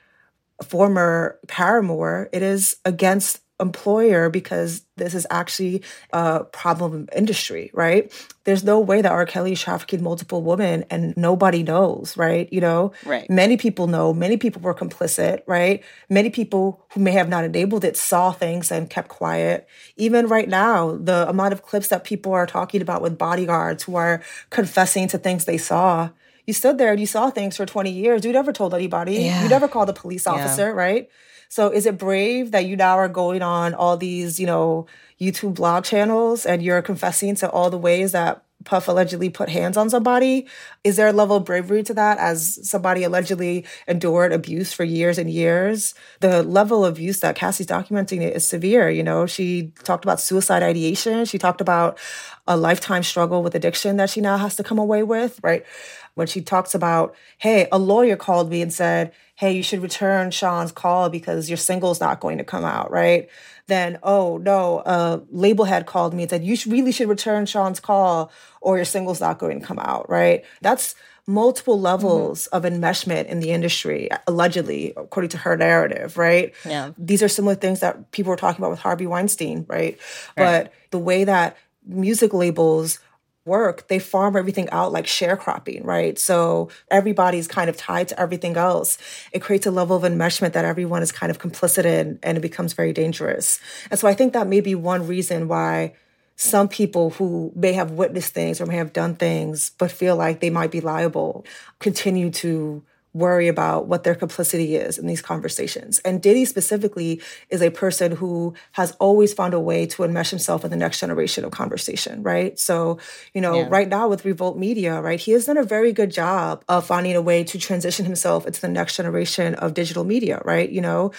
former 0.62 1.38
paramour, 1.48 2.28
it 2.32 2.42
is 2.42 2.76
against 2.84 3.41
employer 3.62 4.28
because 4.28 4.82
this 4.96 5.14
is 5.14 5.26
actually 5.30 5.82
a 6.12 6.44
problem 6.44 7.08
industry, 7.14 7.70
right? 7.72 8.12
There's 8.44 8.64
no 8.64 8.80
way 8.80 9.00
that 9.00 9.10
R. 9.10 9.24
Kelly 9.24 9.56
trafficked 9.56 10.02
multiple 10.02 10.42
women 10.42 10.84
and 10.90 11.16
nobody 11.16 11.62
knows, 11.62 12.16
right? 12.16 12.52
You 12.52 12.60
know, 12.60 12.92
right. 13.06 13.28
many 13.30 13.56
people 13.56 13.86
know, 13.86 14.12
many 14.12 14.36
people 14.36 14.60
were 14.60 14.74
complicit, 14.74 15.42
right? 15.46 15.82
Many 16.10 16.28
people 16.28 16.84
who 16.92 17.00
may 17.00 17.12
have 17.12 17.28
not 17.28 17.44
enabled 17.44 17.84
it 17.84 17.96
saw 17.96 18.32
things 18.32 18.70
and 18.70 18.90
kept 18.90 19.08
quiet. 19.08 19.66
Even 19.96 20.26
right 20.26 20.48
now, 20.48 20.96
the 20.96 21.28
amount 21.28 21.52
of 21.52 21.62
clips 21.62 21.88
that 21.88 22.04
people 22.04 22.32
are 22.32 22.46
talking 22.46 22.82
about 22.82 23.00
with 23.00 23.16
bodyguards 23.16 23.84
who 23.84 23.96
are 23.96 24.22
confessing 24.50 25.08
to 25.08 25.18
things 25.18 25.44
they 25.44 25.58
saw. 25.58 26.10
You 26.46 26.52
stood 26.52 26.78
there 26.78 26.90
and 26.90 27.00
you 27.00 27.06
saw 27.06 27.30
things 27.30 27.56
for 27.56 27.64
20 27.64 27.90
years. 27.90 28.24
You 28.24 28.32
never 28.32 28.52
told 28.52 28.74
anybody. 28.74 29.14
Yeah. 29.14 29.44
You 29.44 29.48
never 29.48 29.68
called 29.68 29.88
a 29.88 29.92
police 29.92 30.26
officer, 30.26 30.66
yeah. 30.66 30.70
right? 30.70 31.08
So 31.52 31.68
is 31.68 31.84
it 31.84 31.98
brave 31.98 32.52
that 32.52 32.64
you 32.64 32.76
now 32.76 32.96
are 32.96 33.10
going 33.10 33.42
on 33.42 33.74
all 33.74 33.98
these, 33.98 34.40
you 34.40 34.46
know, 34.46 34.86
YouTube 35.20 35.52
blog 35.52 35.84
channels 35.84 36.46
and 36.46 36.62
you're 36.62 36.80
confessing 36.80 37.34
to 37.34 37.50
all 37.50 37.68
the 37.68 37.76
ways 37.76 38.12
that 38.12 38.42
Puff 38.64 38.88
allegedly 38.88 39.28
put 39.28 39.50
hands 39.50 39.76
on 39.76 39.90
somebody? 39.90 40.46
Is 40.82 40.96
there 40.96 41.08
a 41.08 41.12
level 41.12 41.36
of 41.36 41.44
bravery 41.44 41.82
to 41.82 41.92
that 41.92 42.16
as 42.16 42.58
somebody 42.66 43.04
allegedly 43.04 43.66
endured 43.86 44.32
abuse 44.32 44.72
for 44.72 44.84
years 44.84 45.18
and 45.18 45.28
years? 45.30 45.94
The 46.20 46.42
level 46.42 46.86
of 46.86 46.94
abuse 46.94 47.20
that 47.20 47.36
Cassie's 47.36 47.66
documenting 47.66 48.22
is 48.22 48.48
severe. 48.48 48.88
You 48.88 49.02
know, 49.02 49.26
she 49.26 49.72
talked 49.84 50.06
about 50.06 50.22
suicide 50.22 50.62
ideation. 50.62 51.26
She 51.26 51.36
talked 51.36 51.60
about 51.60 51.98
a 52.46 52.56
lifetime 52.56 53.02
struggle 53.02 53.42
with 53.42 53.54
addiction 53.54 53.98
that 53.98 54.08
she 54.08 54.22
now 54.22 54.38
has 54.38 54.56
to 54.56 54.64
come 54.64 54.78
away 54.78 55.02
with, 55.02 55.38
right? 55.42 55.66
When 56.14 56.26
she 56.26 56.42
talks 56.42 56.74
about, 56.74 57.14
hey, 57.38 57.68
a 57.72 57.78
lawyer 57.78 58.16
called 58.16 58.50
me 58.50 58.60
and 58.60 58.72
said, 58.72 59.12
hey, 59.36 59.52
you 59.52 59.62
should 59.62 59.82
return 59.82 60.30
Sean's 60.30 60.70
call 60.70 61.08
because 61.08 61.48
your 61.48 61.56
single's 61.56 62.00
not 62.00 62.20
going 62.20 62.38
to 62.38 62.44
come 62.44 62.64
out, 62.64 62.90
right? 62.90 63.28
Then, 63.66 63.98
oh 64.02 64.36
no, 64.38 64.82
a 64.84 65.22
label 65.30 65.64
head 65.64 65.86
called 65.86 66.14
me 66.14 66.22
and 66.22 66.30
said, 66.30 66.44
you 66.44 66.56
really 66.66 66.92
should 66.92 67.08
return 67.08 67.46
Sean's 67.46 67.80
call 67.80 68.30
or 68.60 68.76
your 68.76 68.84
single's 68.84 69.20
not 69.20 69.38
going 69.38 69.60
to 69.60 69.66
come 69.66 69.78
out, 69.78 70.08
right? 70.10 70.44
That's 70.60 70.94
multiple 71.26 71.80
levels 71.80 72.48
mm-hmm. 72.52 72.66
of 72.66 72.72
enmeshment 72.72 73.26
in 73.26 73.40
the 73.40 73.50
industry, 73.50 74.08
allegedly, 74.26 74.92
according 74.96 75.30
to 75.30 75.38
her 75.38 75.56
narrative, 75.56 76.18
right? 76.18 76.52
Yeah. 76.64 76.92
These 76.98 77.22
are 77.22 77.28
similar 77.28 77.54
things 77.54 77.80
that 77.80 78.10
people 78.10 78.30
were 78.30 78.36
talking 78.36 78.60
about 78.60 78.70
with 78.70 78.80
Harvey 78.80 79.06
Weinstein, 79.06 79.64
right? 79.68 79.98
right. 80.36 80.64
But 80.64 80.72
the 80.90 80.98
way 80.98 81.24
that 81.24 81.56
music 81.86 82.32
labels 82.32 82.98
work, 83.44 83.88
they 83.88 83.98
farm 83.98 84.36
everything 84.36 84.68
out 84.70 84.92
like 84.92 85.06
sharecropping, 85.06 85.84
right? 85.84 86.18
So 86.18 86.68
everybody's 86.90 87.48
kind 87.48 87.68
of 87.68 87.76
tied 87.76 88.08
to 88.08 88.20
everything 88.20 88.56
else. 88.56 88.98
It 89.32 89.40
creates 89.42 89.66
a 89.66 89.70
level 89.70 89.96
of 89.96 90.02
enmeshment 90.04 90.52
that 90.52 90.64
everyone 90.64 91.02
is 91.02 91.12
kind 91.12 91.30
of 91.30 91.38
complicit 91.38 91.84
in, 91.84 92.18
and 92.22 92.38
it 92.38 92.40
becomes 92.40 92.72
very 92.72 92.92
dangerous. 92.92 93.60
And 93.90 93.98
so 93.98 94.06
I 94.06 94.14
think 94.14 94.32
that 94.32 94.46
may 94.46 94.60
be 94.60 94.74
one 94.74 95.06
reason 95.06 95.48
why 95.48 95.94
some 96.36 96.68
people 96.68 97.10
who 97.10 97.52
may 97.54 97.72
have 97.72 97.92
witnessed 97.92 98.32
things 98.32 98.60
or 98.60 98.66
may 98.66 98.76
have 98.76 98.92
done 98.92 99.14
things 99.14 99.72
but 99.78 99.90
feel 99.90 100.16
like 100.16 100.40
they 100.40 100.50
might 100.50 100.70
be 100.70 100.80
liable 100.80 101.44
continue 101.78 102.30
to 102.30 102.82
worry 103.14 103.48
about 103.48 103.86
what 103.86 104.04
their 104.04 104.14
complicity 104.14 104.76
is 104.76 104.98
in 104.98 105.06
these 105.06 105.20
conversations. 105.20 105.98
And 106.00 106.22
Diddy 106.22 106.44
specifically 106.44 107.20
is 107.50 107.60
a 107.60 107.70
person 107.70 108.12
who 108.12 108.54
has 108.72 108.92
always 108.92 109.34
found 109.34 109.54
a 109.54 109.60
way 109.60 109.86
to 109.86 110.02
enmesh 110.02 110.30
himself 110.30 110.64
in 110.64 110.70
the 110.70 110.76
next 110.76 111.00
generation 111.00 111.44
of 111.44 111.50
conversation, 111.50 112.22
right? 112.22 112.58
So, 112.58 112.98
you 113.34 113.40
know, 113.40 113.60
yeah. 113.60 113.68
right 113.68 113.88
now 113.88 114.08
with 114.08 114.24
Revolt 114.24 114.56
Media, 114.56 115.00
right, 115.00 115.20
he 115.20 115.32
has 115.32 115.44
done 115.44 115.58
a 115.58 115.64
very 115.64 115.92
good 115.92 116.10
job 116.10 116.64
of 116.68 116.86
finding 116.86 117.14
a 117.14 117.22
way 117.22 117.44
to 117.44 117.58
transition 117.58 118.04
himself 118.04 118.46
into 118.46 118.60
the 118.60 118.68
next 118.68 118.96
generation 118.96 119.54
of 119.56 119.74
digital 119.74 120.04
media, 120.04 120.40
right? 120.44 120.70
You 120.70 120.80
know, 120.80 121.12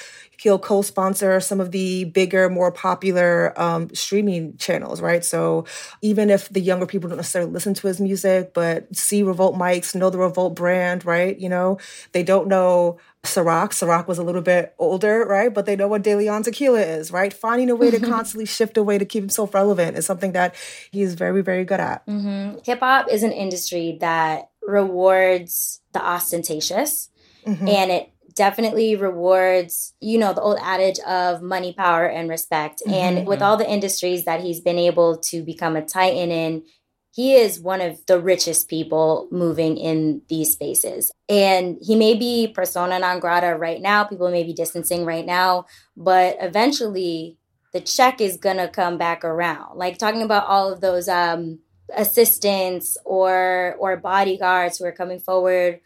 he'll 0.44 0.60
co-sponsor 0.60 1.40
some 1.40 1.62
of 1.62 1.72
the 1.72 2.04
bigger, 2.04 2.50
more 2.50 2.70
popular 2.70 3.54
um, 3.60 3.94
streaming 3.96 4.58
channels, 4.58 5.00
right? 5.00 5.24
So 5.24 5.64
even 6.02 6.30
if 6.30 6.50
the 6.50 6.60
younger 6.60 6.86
people 6.86 7.08
don't 7.08 7.16
necessarily 7.16 7.50
listen 7.50 7.74
to 7.76 7.88
his 7.88 8.02
music, 8.02 8.54
but 8.54 8.94
see 8.94 9.24
Revolt 9.24 9.56
mics, 9.56 9.96
know 9.96 10.10
the 10.10 10.18
Revolt 10.18 10.54
brand, 10.54 11.06
right? 11.06 11.40
You 11.40 11.48
know, 11.48 11.80
they 12.12 12.24
don't 12.24 12.50
know 12.50 12.98
Ciroc. 13.24 13.70
Ciroc 13.70 14.06
was 14.06 14.18
a 14.18 14.24
little 14.24 14.42
bit 14.42 14.76
older, 14.78 15.26
right? 15.26 15.54
But 15.54 15.66
they 15.66 15.78
know 15.78 15.88
what 15.88 16.02
De 16.02 16.14
Leon 16.14 16.44
tequila 16.44 16.82
is, 16.82 17.10
right? 17.10 17.32
Finding 17.32 17.70
a 17.70 17.76
way 17.76 17.90
to 17.90 18.00
constantly 18.12 18.46
shift 18.46 18.76
a 18.76 18.84
way 18.84 18.98
to 18.98 19.06
keep 19.06 19.24
himself 19.24 19.54
relevant 19.54 19.98
is 19.98 20.06
something 20.06 20.34
that 20.34 20.56
he 20.92 21.04
is 21.04 21.14
very, 21.14 21.42
very 21.42 21.64
good 21.64 21.80
at. 21.80 22.06
Mm-hmm. 22.06 22.58
Hip 22.66 22.80
hop 22.82 23.10
is 23.10 23.24
an 23.24 23.32
industry 23.32 23.98
that 24.02 24.50
rewards 24.62 25.80
the 25.94 26.06
ostentatious. 26.06 27.10
Mm-hmm. 27.48 27.68
And 27.68 27.92
it 27.92 28.13
definitely 28.36 28.96
rewards, 28.96 29.94
you 30.00 30.18
know, 30.18 30.34
the 30.34 30.42
old 30.42 30.58
adage 30.62 31.00
of 31.00 31.42
money, 31.42 31.74
power, 31.74 32.06
and 32.06 32.30
respect. 32.30 32.82
Mm-hmm. 32.82 32.94
And 32.94 33.28
with 33.28 33.42
all 33.42 33.58
the 33.58 33.70
industries 33.70 34.26
that 34.26 34.42
he's 34.42 34.60
been 34.60 34.80
able 34.80 35.18
to 35.18 35.44
become 35.44 35.76
a 35.76 35.86
titan 35.86 36.32
in, 36.32 36.64
he 37.12 37.36
is 37.36 37.60
one 37.60 37.80
of 37.80 38.04
the 38.08 38.20
richest 38.20 38.68
people 38.68 39.28
moving 39.32 39.78
in 39.78 40.24
these 40.30 40.52
spaces. 40.54 41.12
And 41.30 41.78
he 41.80 41.96
may 41.96 42.16
be 42.16 42.48
persona 42.48 42.98
non 42.98 43.20
grata 43.20 43.56
right 43.56 43.82
now, 43.82 44.04
people 44.04 44.32
may 44.32 44.44
be 44.44 44.54
distancing 44.54 45.06
right 45.06 45.26
now, 45.26 45.66
but 45.96 46.38
eventually 46.40 47.38
the 47.72 47.82
check 47.82 48.20
is 48.20 48.38
gonna 48.38 48.68
come 48.68 48.98
back 48.98 49.24
around. 49.24 49.78
Like 49.78 50.00
talking 50.00 50.24
about 50.24 50.48
all 50.48 50.74
of 50.74 50.82
those 50.82 51.08
um 51.08 51.60
assistants 51.96 52.98
or 53.06 53.76
or 53.80 53.98
bodyguards 53.98 54.78
who 54.78 54.86
are 54.86 54.92
coming 54.92 55.20
forward 55.20 55.82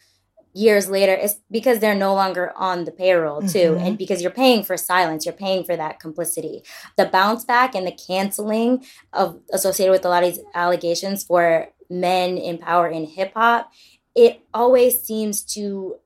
years 0.58 0.90
later 0.90 1.14
it's 1.14 1.36
because 1.52 1.80
they're 1.80 1.94
no 1.94 2.14
longer 2.14 2.52
on 2.56 2.86
the 2.86 2.92
payroll 2.92 3.42
too 3.42 3.72
mm-hmm. 3.74 3.86
and 3.86 3.98
because 3.98 4.22
you're 4.22 4.32
paying 4.32 4.64
for 4.64 4.76
silence 4.76 5.26
you're 5.26 5.34
paying 5.34 5.64
for 5.64 5.76
that 5.76 6.00
complicity. 6.00 6.64
The 6.98 7.06
bounce 7.06 7.46
back 7.46 7.76
and 7.76 7.86
the 7.86 7.92
canceling 7.92 8.84
of 9.14 9.40
associated 9.54 9.92
with 9.92 10.06
a 10.06 10.10
lot 10.10 10.24
of 10.24 10.34
these 10.34 10.44
allegations 10.56 11.24
for 11.24 11.68
men 11.90 12.38
in 12.38 12.58
power 12.58 12.88
in 12.88 13.06
hip 13.06 13.34
hop 13.36 13.72
it 14.16 14.42
always 14.52 15.04
seems 15.04 15.44
to 15.44 15.98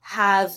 have 0.00 0.54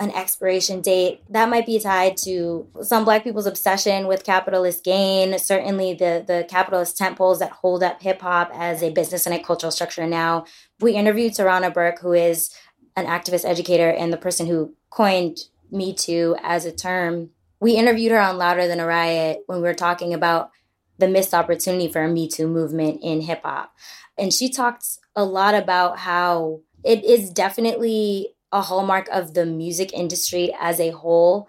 an 0.00 0.10
expiration 0.12 0.80
date. 0.80 1.20
That 1.28 1.50
might 1.50 1.66
be 1.66 1.78
tied 1.78 2.16
to 2.24 2.66
some 2.80 3.04
black 3.04 3.22
people's 3.22 3.46
obsession 3.46 4.06
with 4.06 4.24
capitalist 4.24 4.82
gain. 4.82 5.38
Certainly 5.38 5.94
the 5.94 6.24
the 6.26 6.46
capitalist 6.48 6.96
temples 6.96 7.38
that 7.38 7.52
hold 7.52 7.82
up 7.82 8.02
hip 8.02 8.22
hop 8.22 8.50
as 8.54 8.82
a 8.82 8.90
business 8.90 9.26
and 9.26 9.34
a 9.34 9.38
cultural 9.38 9.70
structure 9.70 10.06
now. 10.06 10.46
We 10.80 10.94
interviewed 10.94 11.34
Tarana 11.34 11.72
Burke 11.72 12.00
who 12.00 12.14
is 12.14 12.52
an 13.00 13.06
activist 13.06 13.44
educator 13.44 13.90
and 13.90 14.12
the 14.12 14.16
person 14.16 14.46
who 14.46 14.74
coined 14.90 15.46
Me 15.70 15.94
Too 15.94 16.36
as 16.42 16.64
a 16.64 16.72
term. 16.72 17.30
We 17.60 17.76
interviewed 17.76 18.12
her 18.12 18.20
on 18.20 18.38
Louder 18.38 18.66
Than 18.66 18.80
a 18.80 18.86
Riot 18.86 19.42
when 19.46 19.58
we 19.58 19.64
were 19.64 19.74
talking 19.74 20.14
about 20.14 20.50
the 20.98 21.08
missed 21.08 21.34
opportunity 21.34 21.90
for 21.90 22.02
a 22.02 22.08
Me 22.08 22.28
Too 22.28 22.46
movement 22.46 23.00
in 23.02 23.22
hip 23.22 23.42
hop. 23.42 23.74
And 24.18 24.32
she 24.32 24.50
talked 24.50 24.86
a 25.16 25.24
lot 25.24 25.54
about 25.54 25.98
how 25.98 26.60
it 26.84 27.04
is 27.04 27.30
definitely 27.30 28.34
a 28.52 28.62
hallmark 28.62 29.08
of 29.08 29.34
the 29.34 29.46
music 29.46 29.92
industry 29.92 30.54
as 30.60 30.80
a 30.80 30.90
whole. 30.90 31.48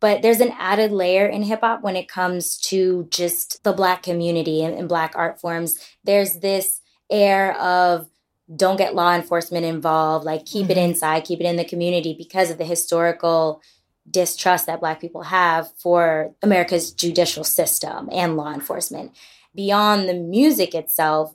But 0.00 0.22
there's 0.22 0.40
an 0.40 0.54
added 0.58 0.92
layer 0.92 1.26
in 1.26 1.42
hip 1.42 1.60
hop 1.60 1.82
when 1.82 1.96
it 1.96 2.08
comes 2.08 2.58
to 2.58 3.06
just 3.10 3.62
the 3.64 3.72
Black 3.72 4.02
community 4.02 4.62
and, 4.62 4.74
and 4.74 4.88
Black 4.88 5.12
art 5.14 5.40
forms. 5.40 5.78
There's 6.04 6.38
this 6.38 6.80
air 7.10 7.58
of 7.58 8.08
don't 8.54 8.76
get 8.76 8.94
law 8.94 9.14
enforcement 9.14 9.64
involved, 9.64 10.24
like 10.24 10.46
keep 10.46 10.64
mm-hmm. 10.64 10.72
it 10.72 10.78
inside, 10.78 11.24
keep 11.24 11.40
it 11.40 11.46
in 11.46 11.56
the 11.56 11.64
community 11.64 12.14
because 12.16 12.50
of 12.50 12.58
the 12.58 12.64
historical 12.64 13.62
distrust 14.10 14.66
that 14.66 14.80
Black 14.80 15.00
people 15.00 15.22
have 15.22 15.70
for 15.78 16.34
America's 16.42 16.90
judicial 16.92 17.44
system 17.44 18.08
and 18.10 18.36
law 18.36 18.52
enforcement. 18.52 19.12
Beyond 19.54 20.08
the 20.08 20.14
music 20.14 20.74
itself, 20.74 21.34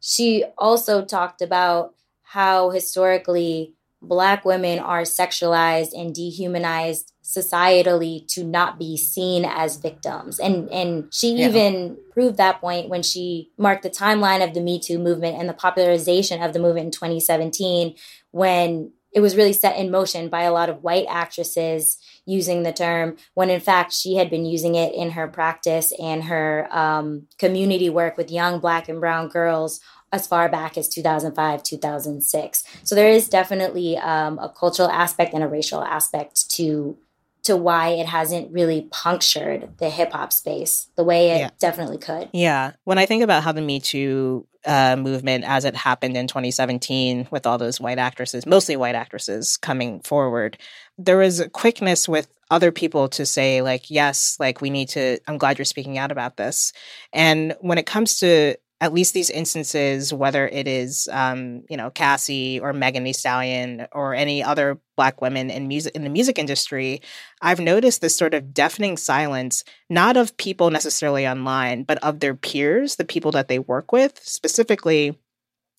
she 0.00 0.44
also 0.58 1.04
talked 1.04 1.40
about 1.40 1.94
how 2.22 2.70
historically 2.70 3.74
Black 4.00 4.44
women 4.44 4.78
are 4.78 5.02
sexualized 5.02 5.92
and 5.96 6.14
dehumanized 6.14 7.12
societally 7.34 8.26
to 8.28 8.44
not 8.44 8.78
be 8.78 8.96
seen 8.96 9.44
as 9.44 9.76
victims. 9.76 10.38
And 10.38 10.70
and 10.70 11.12
she 11.12 11.34
yeah. 11.34 11.48
even 11.48 11.96
proved 12.12 12.36
that 12.36 12.60
point 12.60 12.88
when 12.88 13.02
she 13.02 13.50
marked 13.56 13.82
the 13.82 13.90
timeline 13.90 14.46
of 14.46 14.54
the 14.54 14.60
Me 14.60 14.78
Too 14.78 14.98
movement 14.98 15.38
and 15.38 15.48
the 15.48 15.54
popularization 15.54 16.42
of 16.42 16.52
the 16.52 16.60
movement 16.60 16.86
in 16.86 16.92
2017 16.92 17.94
when 18.30 18.92
it 19.12 19.20
was 19.20 19.36
really 19.36 19.52
set 19.52 19.76
in 19.76 19.90
motion 19.90 20.28
by 20.28 20.42
a 20.42 20.52
lot 20.52 20.70
of 20.70 20.82
white 20.82 21.06
actresses 21.08 21.98
using 22.24 22.62
the 22.62 22.72
term 22.72 23.16
when 23.34 23.50
in 23.50 23.60
fact 23.60 23.92
she 23.92 24.16
had 24.16 24.30
been 24.30 24.44
using 24.44 24.74
it 24.74 24.94
in 24.94 25.10
her 25.10 25.28
practice 25.28 25.92
and 26.00 26.24
her 26.24 26.66
um, 26.70 27.26
community 27.38 27.90
work 27.90 28.16
with 28.16 28.30
young 28.30 28.58
black 28.58 28.88
and 28.88 29.00
brown 29.00 29.28
girls 29.28 29.80
as 30.12 30.26
far 30.26 30.48
back 30.48 30.76
as 30.76 30.88
2005 30.88 31.62
2006 31.62 32.64
so 32.82 32.94
there 32.94 33.10
is 33.10 33.28
definitely 33.28 33.96
um, 33.98 34.38
a 34.38 34.48
cultural 34.48 34.90
aspect 34.90 35.34
and 35.34 35.44
a 35.44 35.48
racial 35.48 35.82
aspect 35.82 36.50
to 36.50 36.96
to 37.44 37.56
why 37.56 37.88
it 37.88 38.06
hasn't 38.06 38.52
really 38.52 38.88
punctured 38.90 39.68
the 39.78 39.90
hip 39.90 40.12
hop 40.12 40.32
space 40.32 40.88
the 40.96 41.04
way 41.04 41.30
it 41.30 41.38
yeah. 41.38 41.50
definitely 41.58 41.98
could. 41.98 42.28
Yeah. 42.32 42.72
When 42.84 42.98
I 42.98 43.06
think 43.06 43.22
about 43.22 43.42
how 43.42 43.52
the 43.52 43.60
Me 43.60 43.80
Too 43.80 44.46
uh, 44.64 44.94
movement 44.96 45.44
as 45.44 45.64
it 45.64 45.74
happened 45.74 46.16
in 46.16 46.28
2017 46.28 47.28
with 47.30 47.46
all 47.46 47.58
those 47.58 47.80
white 47.80 47.98
actresses, 47.98 48.46
mostly 48.46 48.76
white 48.76 48.94
actresses 48.94 49.56
coming 49.56 50.00
forward, 50.00 50.56
there 50.98 51.18
was 51.18 51.40
a 51.40 51.48
quickness 51.48 52.08
with 52.08 52.28
other 52.50 52.70
people 52.70 53.08
to 53.08 53.26
say, 53.26 53.62
like, 53.62 53.90
yes, 53.90 54.36
like 54.38 54.60
we 54.60 54.70
need 54.70 54.90
to, 54.90 55.18
I'm 55.26 55.38
glad 55.38 55.58
you're 55.58 55.64
speaking 55.64 55.98
out 55.98 56.12
about 56.12 56.36
this. 56.36 56.72
And 57.12 57.56
when 57.60 57.78
it 57.78 57.86
comes 57.86 58.20
to 58.20 58.56
at 58.82 58.92
least 58.92 59.14
these 59.14 59.30
instances, 59.30 60.12
whether 60.12 60.48
it 60.48 60.66
is, 60.66 61.08
um, 61.12 61.62
you 61.70 61.76
know, 61.76 61.88
Cassie 61.88 62.58
or 62.58 62.72
Megan 62.72 63.04
Thee 63.04 63.12
Stallion 63.12 63.86
or 63.92 64.12
any 64.12 64.42
other 64.42 64.80
Black 64.96 65.22
women 65.22 65.50
in 65.50 65.68
music 65.68 65.94
in 65.94 66.02
the 66.02 66.10
music 66.10 66.36
industry, 66.36 67.00
I've 67.40 67.60
noticed 67.60 68.00
this 68.00 68.16
sort 68.16 68.34
of 68.34 68.52
deafening 68.52 68.96
silence, 68.96 69.62
not 69.88 70.16
of 70.16 70.36
people 70.36 70.70
necessarily 70.70 71.28
online, 71.28 71.84
but 71.84 72.02
of 72.02 72.18
their 72.18 72.34
peers, 72.34 72.96
the 72.96 73.04
people 73.04 73.30
that 73.30 73.46
they 73.46 73.60
work 73.60 73.92
with, 73.92 74.18
specifically 74.20 75.16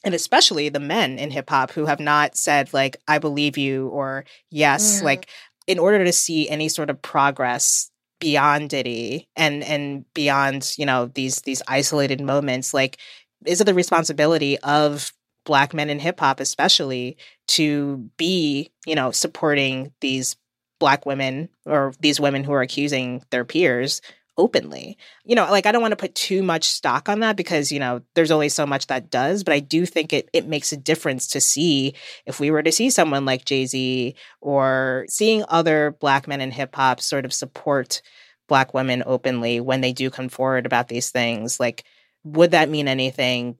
and 0.05 0.15
especially 0.15 0.69
the 0.69 0.79
men 0.79 1.19
in 1.19 1.29
hip 1.29 1.49
hop 1.49 1.71
who 1.71 1.85
have 1.85 1.99
not 1.99 2.35
said 2.35 2.73
like 2.73 2.97
i 3.07 3.19
believe 3.19 3.57
you 3.57 3.87
or 3.87 4.25
yes 4.49 4.99
mm. 4.99 5.03
like 5.03 5.29
in 5.65 5.79
order 5.79 6.03
to 6.03 6.11
see 6.11 6.49
any 6.49 6.67
sort 6.67 6.89
of 6.89 7.01
progress 7.01 7.89
beyond 8.23 8.69
Diddy 8.69 9.27
and 9.35 9.63
and 9.65 10.05
beyond 10.13 10.73
you 10.77 10.85
know 10.85 11.07
these 11.07 11.41
these 11.41 11.61
isolated 11.67 12.21
moments 12.21 12.73
like 12.73 12.97
is 13.45 13.59
it 13.59 13.65
the 13.65 13.73
responsibility 13.73 14.57
of 14.59 15.11
black 15.45 15.73
men 15.73 15.89
in 15.89 15.99
hip 15.99 16.21
hop 16.21 16.39
especially 16.39 17.17
to 17.49 18.09
be 18.17 18.71
you 18.85 18.95
know 18.95 19.11
supporting 19.11 19.91
these 19.99 20.37
black 20.79 21.05
women 21.05 21.49
or 21.65 21.93
these 21.99 22.19
women 22.21 22.45
who 22.45 22.53
are 22.53 22.61
accusing 22.61 23.21
their 23.29 23.43
peers 23.43 24.01
openly. 24.37 24.97
You 25.23 25.35
know, 25.35 25.49
like 25.49 25.65
I 25.65 25.71
don't 25.71 25.81
want 25.81 25.91
to 25.91 25.97
put 25.97 26.15
too 26.15 26.43
much 26.43 26.65
stock 26.65 27.09
on 27.09 27.19
that 27.19 27.35
because, 27.35 27.71
you 27.71 27.79
know, 27.79 28.01
there's 28.15 28.31
only 28.31 28.49
so 28.49 28.65
much 28.65 28.87
that 28.87 29.09
does, 29.09 29.43
but 29.43 29.53
I 29.53 29.59
do 29.59 29.85
think 29.85 30.13
it 30.13 30.29
it 30.33 30.47
makes 30.47 30.71
a 30.71 30.77
difference 30.77 31.27
to 31.27 31.41
see 31.41 31.93
if 32.25 32.39
we 32.39 32.51
were 32.51 32.63
to 32.63 32.71
see 32.71 32.89
someone 32.89 33.25
like 33.25 33.45
Jay-Z 33.45 34.15
or 34.41 35.05
seeing 35.07 35.43
other 35.47 35.95
black 35.99 36.27
men 36.27 36.41
in 36.41 36.51
hip 36.51 36.75
hop 36.75 37.01
sort 37.01 37.25
of 37.25 37.33
support 37.33 38.01
black 38.47 38.73
women 38.73 39.03
openly 39.05 39.59
when 39.59 39.81
they 39.81 39.93
do 39.93 40.09
come 40.09 40.29
forward 40.29 40.65
about 40.65 40.87
these 40.87 41.09
things, 41.09 41.59
like 41.59 41.83
would 42.25 42.51
that 42.51 42.69
mean 42.69 42.87
anything 42.87 43.57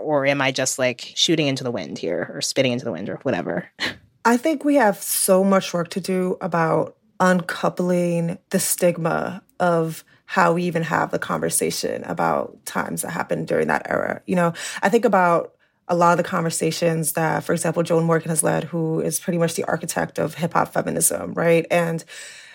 or 0.00 0.24
am 0.26 0.40
I 0.40 0.50
just 0.50 0.78
like 0.78 1.12
shooting 1.14 1.48
into 1.48 1.64
the 1.64 1.70
wind 1.70 1.98
here 1.98 2.30
or 2.32 2.40
spitting 2.40 2.72
into 2.72 2.84
the 2.84 2.92
wind 2.92 3.08
or 3.08 3.16
whatever? 3.22 3.70
I 4.24 4.36
think 4.36 4.64
we 4.64 4.74
have 4.74 5.00
so 5.00 5.44
much 5.44 5.72
work 5.72 5.90
to 5.90 6.00
do 6.00 6.36
about 6.40 6.96
uncoupling 7.20 8.38
the 8.50 8.58
stigma 8.58 9.42
of 9.60 10.04
how 10.26 10.52
we 10.52 10.64
even 10.64 10.82
have 10.82 11.10
the 11.10 11.18
conversation 11.18 12.04
about 12.04 12.64
times 12.66 13.02
that 13.02 13.10
happened 13.10 13.46
during 13.46 13.68
that 13.68 13.86
era. 13.88 14.20
You 14.26 14.36
know, 14.36 14.52
I 14.82 14.88
think 14.88 15.04
about 15.04 15.54
a 15.88 15.94
lot 15.94 16.12
of 16.12 16.18
the 16.18 16.28
conversations 16.28 17.12
that, 17.12 17.44
for 17.44 17.52
example, 17.52 17.82
Joan 17.82 18.04
Morgan 18.04 18.28
has 18.30 18.42
led, 18.42 18.64
who 18.64 19.00
is 19.00 19.20
pretty 19.20 19.38
much 19.38 19.54
the 19.54 19.64
architect 19.64 20.18
of 20.18 20.34
hip 20.34 20.52
hop 20.52 20.72
feminism, 20.72 21.32
right? 21.34 21.64
And 21.70 22.04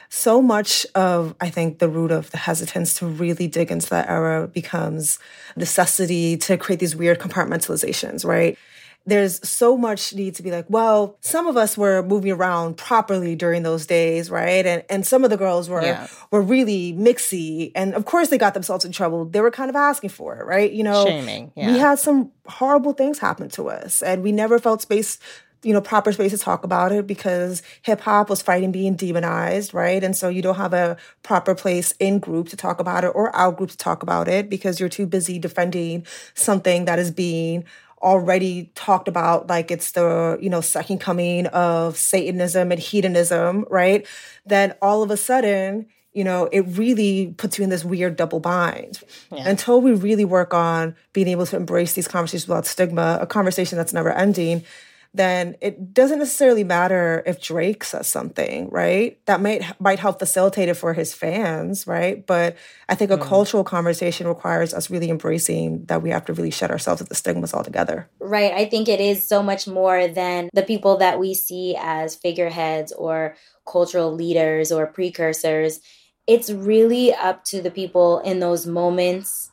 so 0.10 0.42
much 0.42 0.86
of, 0.94 1.34
I 1.40 1.50
think, 1.50 1.80
the 1.80 1.88
root 1.88 2.12
of 2.12 2.30
the 2.32 2.38
hesitance 2.38 2.96
to 2.96 3.06
really 3.06 3.48
dig 3.48 3.72
into 3.72 3.90
that 3.92 4.10
era 4.10 4.46
becomes 4.48 5.18
necessity 5.56 6.36
to 6.38 6.58
create 6.58 6.80
these 6.80 6.98
weird 6.98 7.20
compartmentalizations, 7.20 8.26
right? 8.26 8.58
There's 9.06 9.48
so 9.48 9.76
much 9.78 10.14
need 10.14 10.36
to 10.36 10.44
be 10.44 10.52
like, 10.52 10.66
well, 10.70 11.18
some 11.22 11.48
of 11.48 11.58
us 11.58 11.78
were 11.78 12.04
moving 12.04 12.32
around 12.32 12.78
properly 12.78 13.36
during 13.36 13.64
those 13.64 13.86
days, 13.86 14.30
right? 14.30 14.66
And 14.66 14.84
and 14.90 15.06
some 15.06 15.24
of 15.24 15.30
the 15.30 15.38
girls 15.38 15.70
were 15.70 15.82
yeah. 15.82 16.08
were 16.30 16.42
really 16.42 16.94
mixy, 16.94 17.72
and 17.74 17.96
of 17.96 18.06
course 18.06 18.30
they 18.30 18.38
got 18.38 18.54
themselves 18.54 18.86
in 18.86 18.92
trouble. 18.92 19.26
They 19.26 19.42
were 19.42 19.52
kind 19.52 19.70
of 19.70 19.76
asking 19.76 20.12
for 20.12 20.38
it, 20.38 20.46
right? 20.46 20.72
You 20.72 20.84
know, 20.84 21.06
shaming. 21.06 21.52
Yeah. 21.56 21.72
We 21.72 21.80
had 21.80 21.98
some 21.98 22.32
horrible 22.46 22.94
things 22.94 23.18
happen 23.18 23.50
to 23.50 23.70
us, 23.70 24.04
and 24.04 24.22
we 24.22 24.32
never 24.32 24.60
felt 24.60 24.82
space 24.82 25.18
you 25.64 25.74
know, 25.74 25.82
proper 25.82 26.12
space 26.12 26.32
to 26.32 26.40
talk 26.40 26.64
about 26.64 26.92
it 26.92 27.06
because 27.06 27.62
hip 27.84 28.02
hop 28.02 28.30
was 28.30 28.42
fighting 28.42 28.72
being 28.72 28.96
demonized, 28.96 29.74
right? 29.74 30.04
And 30.04 30.18
so 30.18 30.28
you 30.28 30.42
don't 30.42 30.56
have 30.56 30.74
a 30.74 30.98
proper 31.22 31.54
place 31.54 31.94
in 32.00 32.18
group 32.18 32.50
to 32.50 32.58
talk 32.58 32.80
about 32.80 33.04
it 33.04 33.12
or 33.14 33.36
out 33.36 33.58
group 33.58 33.70
to 33.70 33.78
talk 33.78 34.02
about 34.02 34.28
it 34.28 34.50
because 34.50 34.80
you're 34.80 34.90
too 34.90 35.06
busy 35.06 35.38
defending 35.38 36.06
something 36.34 36.86
that 36.86 36.98
is 36.98 37.12
being 37.12 37.64
already 38.02 38.72
talked 38.76 39.08
about 39.08 39.48
like 39.48 39.72
it's 39.72 39.92
the 39.92 40.38
you 40.42 40.50
know 40.50 40.62
second 40.62 41.00
coming 41.00 41.48
of 41.48 41.98
satanism 41.98 42.72
and 42.72 42.80
hedonism 42.80 43.66
right 43.70 44.08
then 44.46 44.74
all 44.82 45.04
of 45.04 45.12
a 45.12 45.18
sudden 45.18 45.86
you 46.14 46.24
know 46.24 46.50
it 46.52 46.62
really 46.62 47.34
puts 47.38 47.58
you 47.58 47.64
in 47.64 47.70
this 47.70 47.86
weird 47.86 48.16
double 48.16 48.40
bind 48.40 49.00
yeah. 49.32 49.48
until 49.48 49.82
we 49.82 49.94
really 49.94 50.26
work 50.26 50.54
on 50.54 50.96
being 51.14 51.28
able 51.28 51.46
to 51.46 51.56
embrace 51.56 51.94
these 51.94 52.08
conversations 52.08 52.48
without 52.48 52.66
stigma 52.66 53.18
a 53.22 53.28
conversation 53.28 53.78
that's 53.78 53.94
never 53.94 54.12
ending 54.12 54.64
then 55.14 55.58
it 55.60 55.94
doesn't 55.94 56.20
necessarily 56.20 56.64
matter 56.64 57.22
if 57.26 57.42
Drake 57.42 57.84
says 57.84 58.08
something, 58.08 58.70
right? 58.70 59.20
That 59.26 59.42
might 59.42 59.64
might 59.80 60.00
help 60.00 60.20
facilitate 60.20 60.70
it 60.70 60.76
for 60.76 60.94
his 60.94 61.14
fans, 61.14 61.86
right? 61.86 62.26
But 62.26 62.56
I 62.88 62.96
think 62.96 63.12
a 63.12 63.18
mm. 63.18 63.22
cultural 63.22 63.66
conversation 63.66 64.28
requires 64.28 64.74
us 64.74 64.90
really 64.90 65.10
embracing 65.10 65.86
that 65.86 66.02
we 66.02 66.12
have 66.12 66.26
to 66.26 66.34
really 66.34 66.52
shed 66.52 66.72
ourselves 66.72 67.02
of 67.02 67.10
the 67.10 67.16
stigmas 67.16 67.54
altogether. 67.54 68.10
Right. 68.20 68.54
I 68.54 68.66
think 68.66 68.88
it 68.88 69.02
is 69.02 69.28
so 69.28 69.44
much 69.44 69.68
more 69.68 70.08
than 70.08 70.50
the 70.54 70.64
people 70.64 70.98
that 70.98 71.20
we 71.20 71.34
see 71.34 71.76
as 71.78 72.16
figureheads 72.16 72.94
or 72.94 73.36
cultural 73.68 74.14
leaders 74.14 74.72
or 74.72 74.88
precursors. 74.88 75.82
It's 76.26 76.50
really 76.50 77.14
up 77.14 77.44
to 77.46 77.62
the 77.62 77.72
people 77.72 78.20
in 78.20 78.40
those 78.40 78.66
moments 78.66 79.52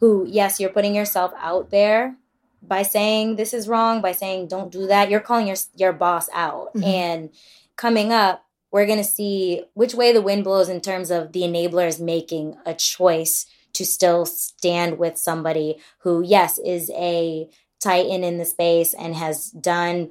who, 0.00 0.26
yes, 0.28 0.58
you're 0.58 0.70
putting 0.70 0.96
yourself 0.96 1.32
out 1.38 1.70
there 1.70 2.16
by 2.62 2.82
saying 2.82 3.36
this 3.36 3.54
is 3.54 3.68
wrong, 3.68 4.00
by 4.00 4.12
saying 4.12 4.48
don't 4.48 4.72
do 4.72 4.86
that, 4.86 5.10
you're 5.10 5.20
calling 5.20 5.46
your 5.46 5.56
your 5.74 5.92
boss 5.92 6.28
out. 6.32 6.74
Mm-hmm. 6.74 6.84
And 6.84 7.30
coming 7.76 8.12
up, 8.12 8.46
we're 8.70 8.86
going 8.86 8.98
to 8.98 9.04
see 9.04 9.64
which 9.74 9.94
way 9.94 10.12
the 10.12 10.22
wind 10.22 10.44
blows 10.44 10.68
in 10.68 10.80
terms 10.80 11.10
of 11.10 11.32
the 11.32 11.42
enablers 11.42 12.00
making 12.00 12.56
a 12.66 12.74
choice 12.74 13.46
to 13.72 13.84
still 13.84 14.24
stand 14.24 14.98
with 14.98 15.18
somebody 15.18 15.78
who 15.98 16.22
yes 16.22 16.58
is 16.58 16.90
a 16.90 17.48
titan 17.78 18.24
in 18.24 18.38
the 18.38 18.44
space 18.44 18.94
and 18.94 19.14
has 19.14 19.50
done 19.50 20.10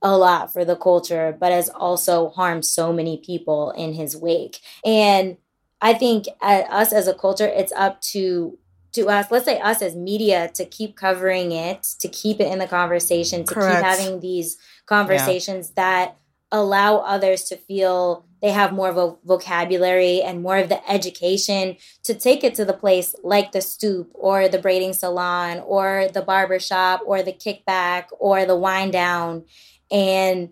a 0.00 0.16
lot 0.16 0.52
for 0.52 0.64
the 0.64 0.76
culture 0.76 1.36
but 1.38 1.50
has 1.50 1.68
also 1.68 2.28
harmed 2.30 2.64
so 2.64 2.92
many 2.92 3.18
people 3.18 3.72
in 3.72 3.94
his 3.94 4.16
wake 4.16 4.60
and 4.84 5.36
i 5.80 5.92
think 5.92 6.26
uh, 6.40 6.62
us 6.70 6.92
as 6.92 7.08
a 7.08 7.14
culture 7.14 7.46
it's 7.46 7.72
up 7.72 8.00
to 8.00 8.56
to 8.92 9.08
us, 9.08 9.30
let's 9.30 9.44
say 9.44 9.60
us 9.60 9.82
as 9.82 9.94
media, 9.94 10.50
to 10.54 10.64
keep 10.64 10.96
covering 10.96 11.52
it, 11.52 11.82
to 12.00 12.08
keep 12.08 12.40
it 12.40 12.52
in 12.52 12.58
the 12.58 12.66
conversation, 12.66 13.44
to 13.44 13.54
Correct. 13.54 13.76
keep 13.76 13.84
having 13.84 14.20
these 14.20 14.58
conversations 14.86 15.72
yeah. 15.76 15.82
that 15.82 16.16
allow 16.52 16.98
others 16.98 17.44
to 17.44 17.56
feel 17.56 18.26
they 18.42 18.50
have 18.50 18.72
more 18.72 18.88
of 18.88 18.96
a 18.96 19.14
vocabulary 19.24 20.22
and 20.22 20.42
more 20.42 20.56
of 20.56 20.68
the 20.68 20.90
education 20.90 21.76
to 22.02 22.14
take 22.14 22.42
it 22.42 22.54
to 22.54 22.64
the 22.64 22.72
place 22.72 23.14
like 23.22 23.52
the 23.52 23.60
stoop 23.60 24.10
or 24.14 24.48
the 24.48 24.58
braiding 24.58 24.92
salon 24.92 25.60
or 25.60 26.08
the 26.12 26.22
barber 26.22 26.58
shop 26.58 27.02
or 27.06 27.22
the 27.22 27.32
kickback 27.32 28.06
or 28.18 28.46
the 28.46 28.56
wind 28.56 28.92
down 28.92 29.44
and 29.90 30.50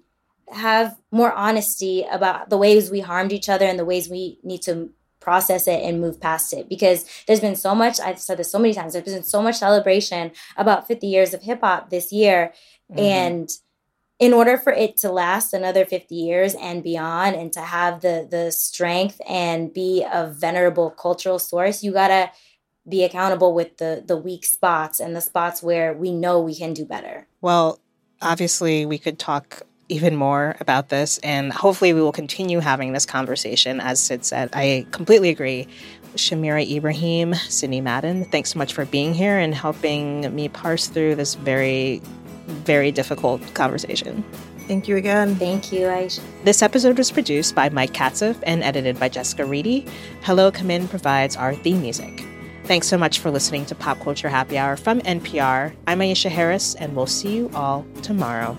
have 0.53 0.97
more 1.11 1.33
honesty 1.33 2.07
about 2.11 2.49
the 2.49 2.59
ways 2.59 2.91
we 2.91 3.01
harmed 3.01 3.33
each 3.33 3.49
other 3.49 3.67
and 3.67 3.79
the 3.79 3.85
ways 3.85 4.09
we 4.09 4.39
need 4.43 4.63
to 4.63 4.91
process 5.29 5.69
it 5.75 5.81
and 5.87 6.01
move 6.01 6.19
past 6.21 6.53
it. 6.59 6.65
Because 6.75 7.01
there's 7.27 7.45
been 7.47 7.61
so 7.67 7.75
much 7.75 7.97
i've 8.01 8.21
said 8.27 8.39
this 8.39 8.51
so 8.51 8.59
many 8.59 8.75
times 8.79 8.93
there's 8.93 9.05
been 9.05 9.23
so 9.37 9.43
much 9.43 9.57
celebration 9.67 10.25
about 10.57 10.87
50 10.89 11.07
years 11.07 11.31
of 11.35 11.43
hip-hop 11.43 11.91
this 11.91 12.13
year. 12.13 12.53
Mm-hmm. 12.91 13.01
and 13.01 13.49
in 14.19 14.33
order 14.33 14.57
for 14.57 14.73
it 14.73 14.97
to 15.03 15.13
last 15.13 15.53
another 15.53 15.85
50 15.85 16.15
years 16.15 16.55
and 16.55 16.83
beyond 16.83 17.37
and 17.37 17.53
to 17.53 17.61
have 17.61 18.01
the 18.01 18.27
the 18.29 18.51
strength 18.51 19.21
and 19.29 19.73
be 19.75 19.91
a 20.21 20.23
venerable 20.45 20.91
cultural 20.91 21.39
source 21.39 21.83
you 21.85 21.93
gotta 21.93 22.31
be 22.89 23.05
accountable 23.05 23.53
with 23.53 23.77
the 23.77 24.03
the 24.11 24.17
weak 24.17 24.45
spots 24.47 25.01
and 25.01 25.15
the 25.15 25.21
spots 25.21 25.63
where 25.63 25.93
we 25.93 26.11
know 26.11 26.41
we 26.41 26.55
can 26.55 26.73
do 26.73 26.87
better. 26.87 27.27
Well 27.43 27.79
obviously 28.23 28.87
we 28.87 28.99
could 28.99 29.19
talk 29.19 29.63
even 29.89 30.17
more 30.17 30.57
about 30.61 30.89
this. 30.89 31.19
And 31.19 31.53
hopefully, 31.53 31.93
we 31.93 32.01
will 32.01 32.13
continue 32.13 32.61
having 32.61 32.93
this 32.93 33.07
conversation. 33.07 33.81
As 33.81 34.01
Sid 34.01 34.25
said, 34.25 34.51
I 34.53 34.87
completely 34.91 35.31
agree. 35.31 35.69
Shamira 36.15 36.69
Ibrahim, 36.69 37.35
Sydney 37.35 37.81
Madden, 37.81 38.25
thanks 38.25 38.53
so 38.53 38.59
much 38.59 38.73
for 38.73 38.85
being 38.87 39.15
here 39.15 39.39
and 39.39 39.55
helping 39.55 40.35
me 40.35 40.49
parse 40.49 40.89
through 40.89 41.15
this 41.15 41.35
very, 41.35 42.01
very 42.47 42.91
difficult 42.91 43.43
conversation. 43.55 44.25
Thank 44.67 44.89
you 44.89 44.97
again. 44.97 45.35
Thank 45.37 45.73
you, 45.73 45.87
Aisha. 45.87 46.21
This 46.45 46.61
episode 46.61 46.99
was 46.99 47.11
produced 47.11 47.55
by 47.55 47.71
Mike 47.71 47.93
Katzif 47.93 48.39
and 48.43 48.63
edited 48.63 49.01
by 49.01 49.09
Jessica 49.09 49.47
Reedy. 49.47 49.87
Hello 50.23 50.51
Come 50.51 50.71
In 50.71 50.89
provides 50.89 51.37
our 51.37 51.55
theme 51.55 51.81
music. 51.81 52.25
Thanks 52.65 52.87
so 52.87 52.99
much 52.99 53.21
for 53.21 53.31
listening 53.31 53.65
to 53.67 53.75
Pop 53.75 53.99
Culture 54.01 54.29
Happy 54.29 54.59
Hour 54.59 54.77
from 54.77 55.01
NPR. 55.01 55.75
I'm 55.87 56.01
Aisha 56.01 56.29
Harris, 56.29 56.75
and 56.75 56.95
we'll 56.95 57.07
see 57.07 57.35
you 57.35 57.51
all 57.55 57.87
tomorrow. 58.03 58.59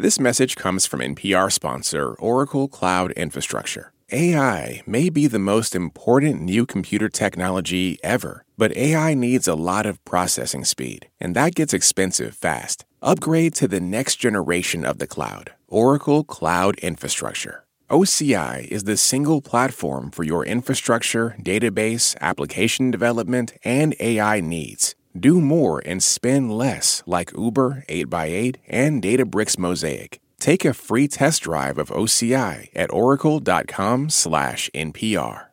This 0.00 0.18
message 0.18 0.56
comes 0.56 0.86
from 0.86 1.00
NPR 1.00 1.52
sponsor 1.52 2.14
Oracle 2.14 2.68
Cloud 2.68 3.12
Infrastructure. 3.12 3.92
AI 4.10 4.80
may 4.86 5.10
be 5.10 5.26
the 5.26 5.38
most 5.38 5.74
important 5.74 6.40
new 6.40 6.64
computer 6.64 7.10
technology 7.10 7.98
ever, 8.02 8.46
but 8.56 8.74
AI 8.74 9.12
needs 9.12 9.46
a 9.46 9.54
lot 9.54 9.84
of 9.84 10.02
processing 10.06 10.64
speed, 10.64 11.10
and 11.20 11.36
that 11.36 11.54
gets 11.54 11.74
expensive 11.74 12.34
fast. 12.34 12.86
Upgrade 13.02 13.52
to 13.56 13.68
the 13.68 13.78
next 13.78 14.16
generation 14.16 14.86
of 14.86 15.00
the 15.00 15.06
cloud, 15.06 15.52
Oracle 15.68 16.24
Cloud 16.24 16.78
Infrastructure. 16.78 17.66
OCI 17.90 18.68
is 18.68 18.84
the 18.84 18.96
single 18.96 19.42
platform 19.42 20.10
for 20.10 20.24
your 20.24 20.46
infrastructure, 20.46 21.36
database, 21.42 22.16
application 22.22 22.90
development, 22.90 23.52
and 23.64 23.94
AI 24.00 24.40
needs. 24.40 24.94
Do 25.18 25.40
more 25.40 25.82
and 25.84 26.00
spend 26.02 26.56
less 26.56 27.02
like 27.06 27.32
Uber 27.36 27.84
8x8 27.88 28.56
and 28.68 29.02
Databricks 29.02 29.58
Mosaic. 29.58 30.20
Take 30.38 30.64
a 30.64 30.72
free 30.72 31.08
test 31.08 31.42
drive 31.42 31.78
of 31.78 31.90
OCI 31.90 32.68
at 32.74 32.92
oracle.com/npr. 32.92 35.46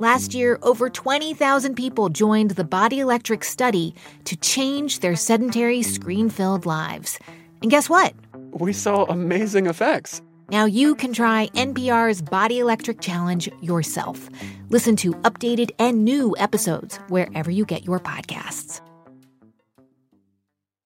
Last 0.00 0.32
year, 0.34 0.60
over 0.62 0.88
20,000 0.88 1.74
people 1.74 2.08
joined 2.08 2.52
the 2.52 2.62
Body 2.62 3.00
Electric 3.00 3.42
study 3.42 3.96
to 4.24 4.36
change 4.36 5.00
their 5.00 5.16
sedentary 5.16 5.82
screen-filled 5.82 6.64
lives. 6.66 7.18
And 7.62 7.70
guess 7.70 7.90
what? 7.90 8.14
We 8.52 8.72
saw 8.72 9.02
amazing 9.04 9.66
effects. 9.66 10.22
Now 10.50 10.66
you 10.66 10.94
can 10.94 11.12
try 11.12 11.48
NPR's 11.54 12.22
Body 12.22 12.60
Electric 12.60 13.00
Challenge 13.00 13.50
yourself. 13.60 14.30
Listen 14.70 14.94
to 14.96 15.14
updated 15.14 15.70
and 15.78 16.04
new 16.04 16.36
episodes 16.38 16.98
wherever 17.08 17.50
you 17.50 17.64
get 17.64 17.84
your 17.84 17.98
podcasts. 17.98 18.80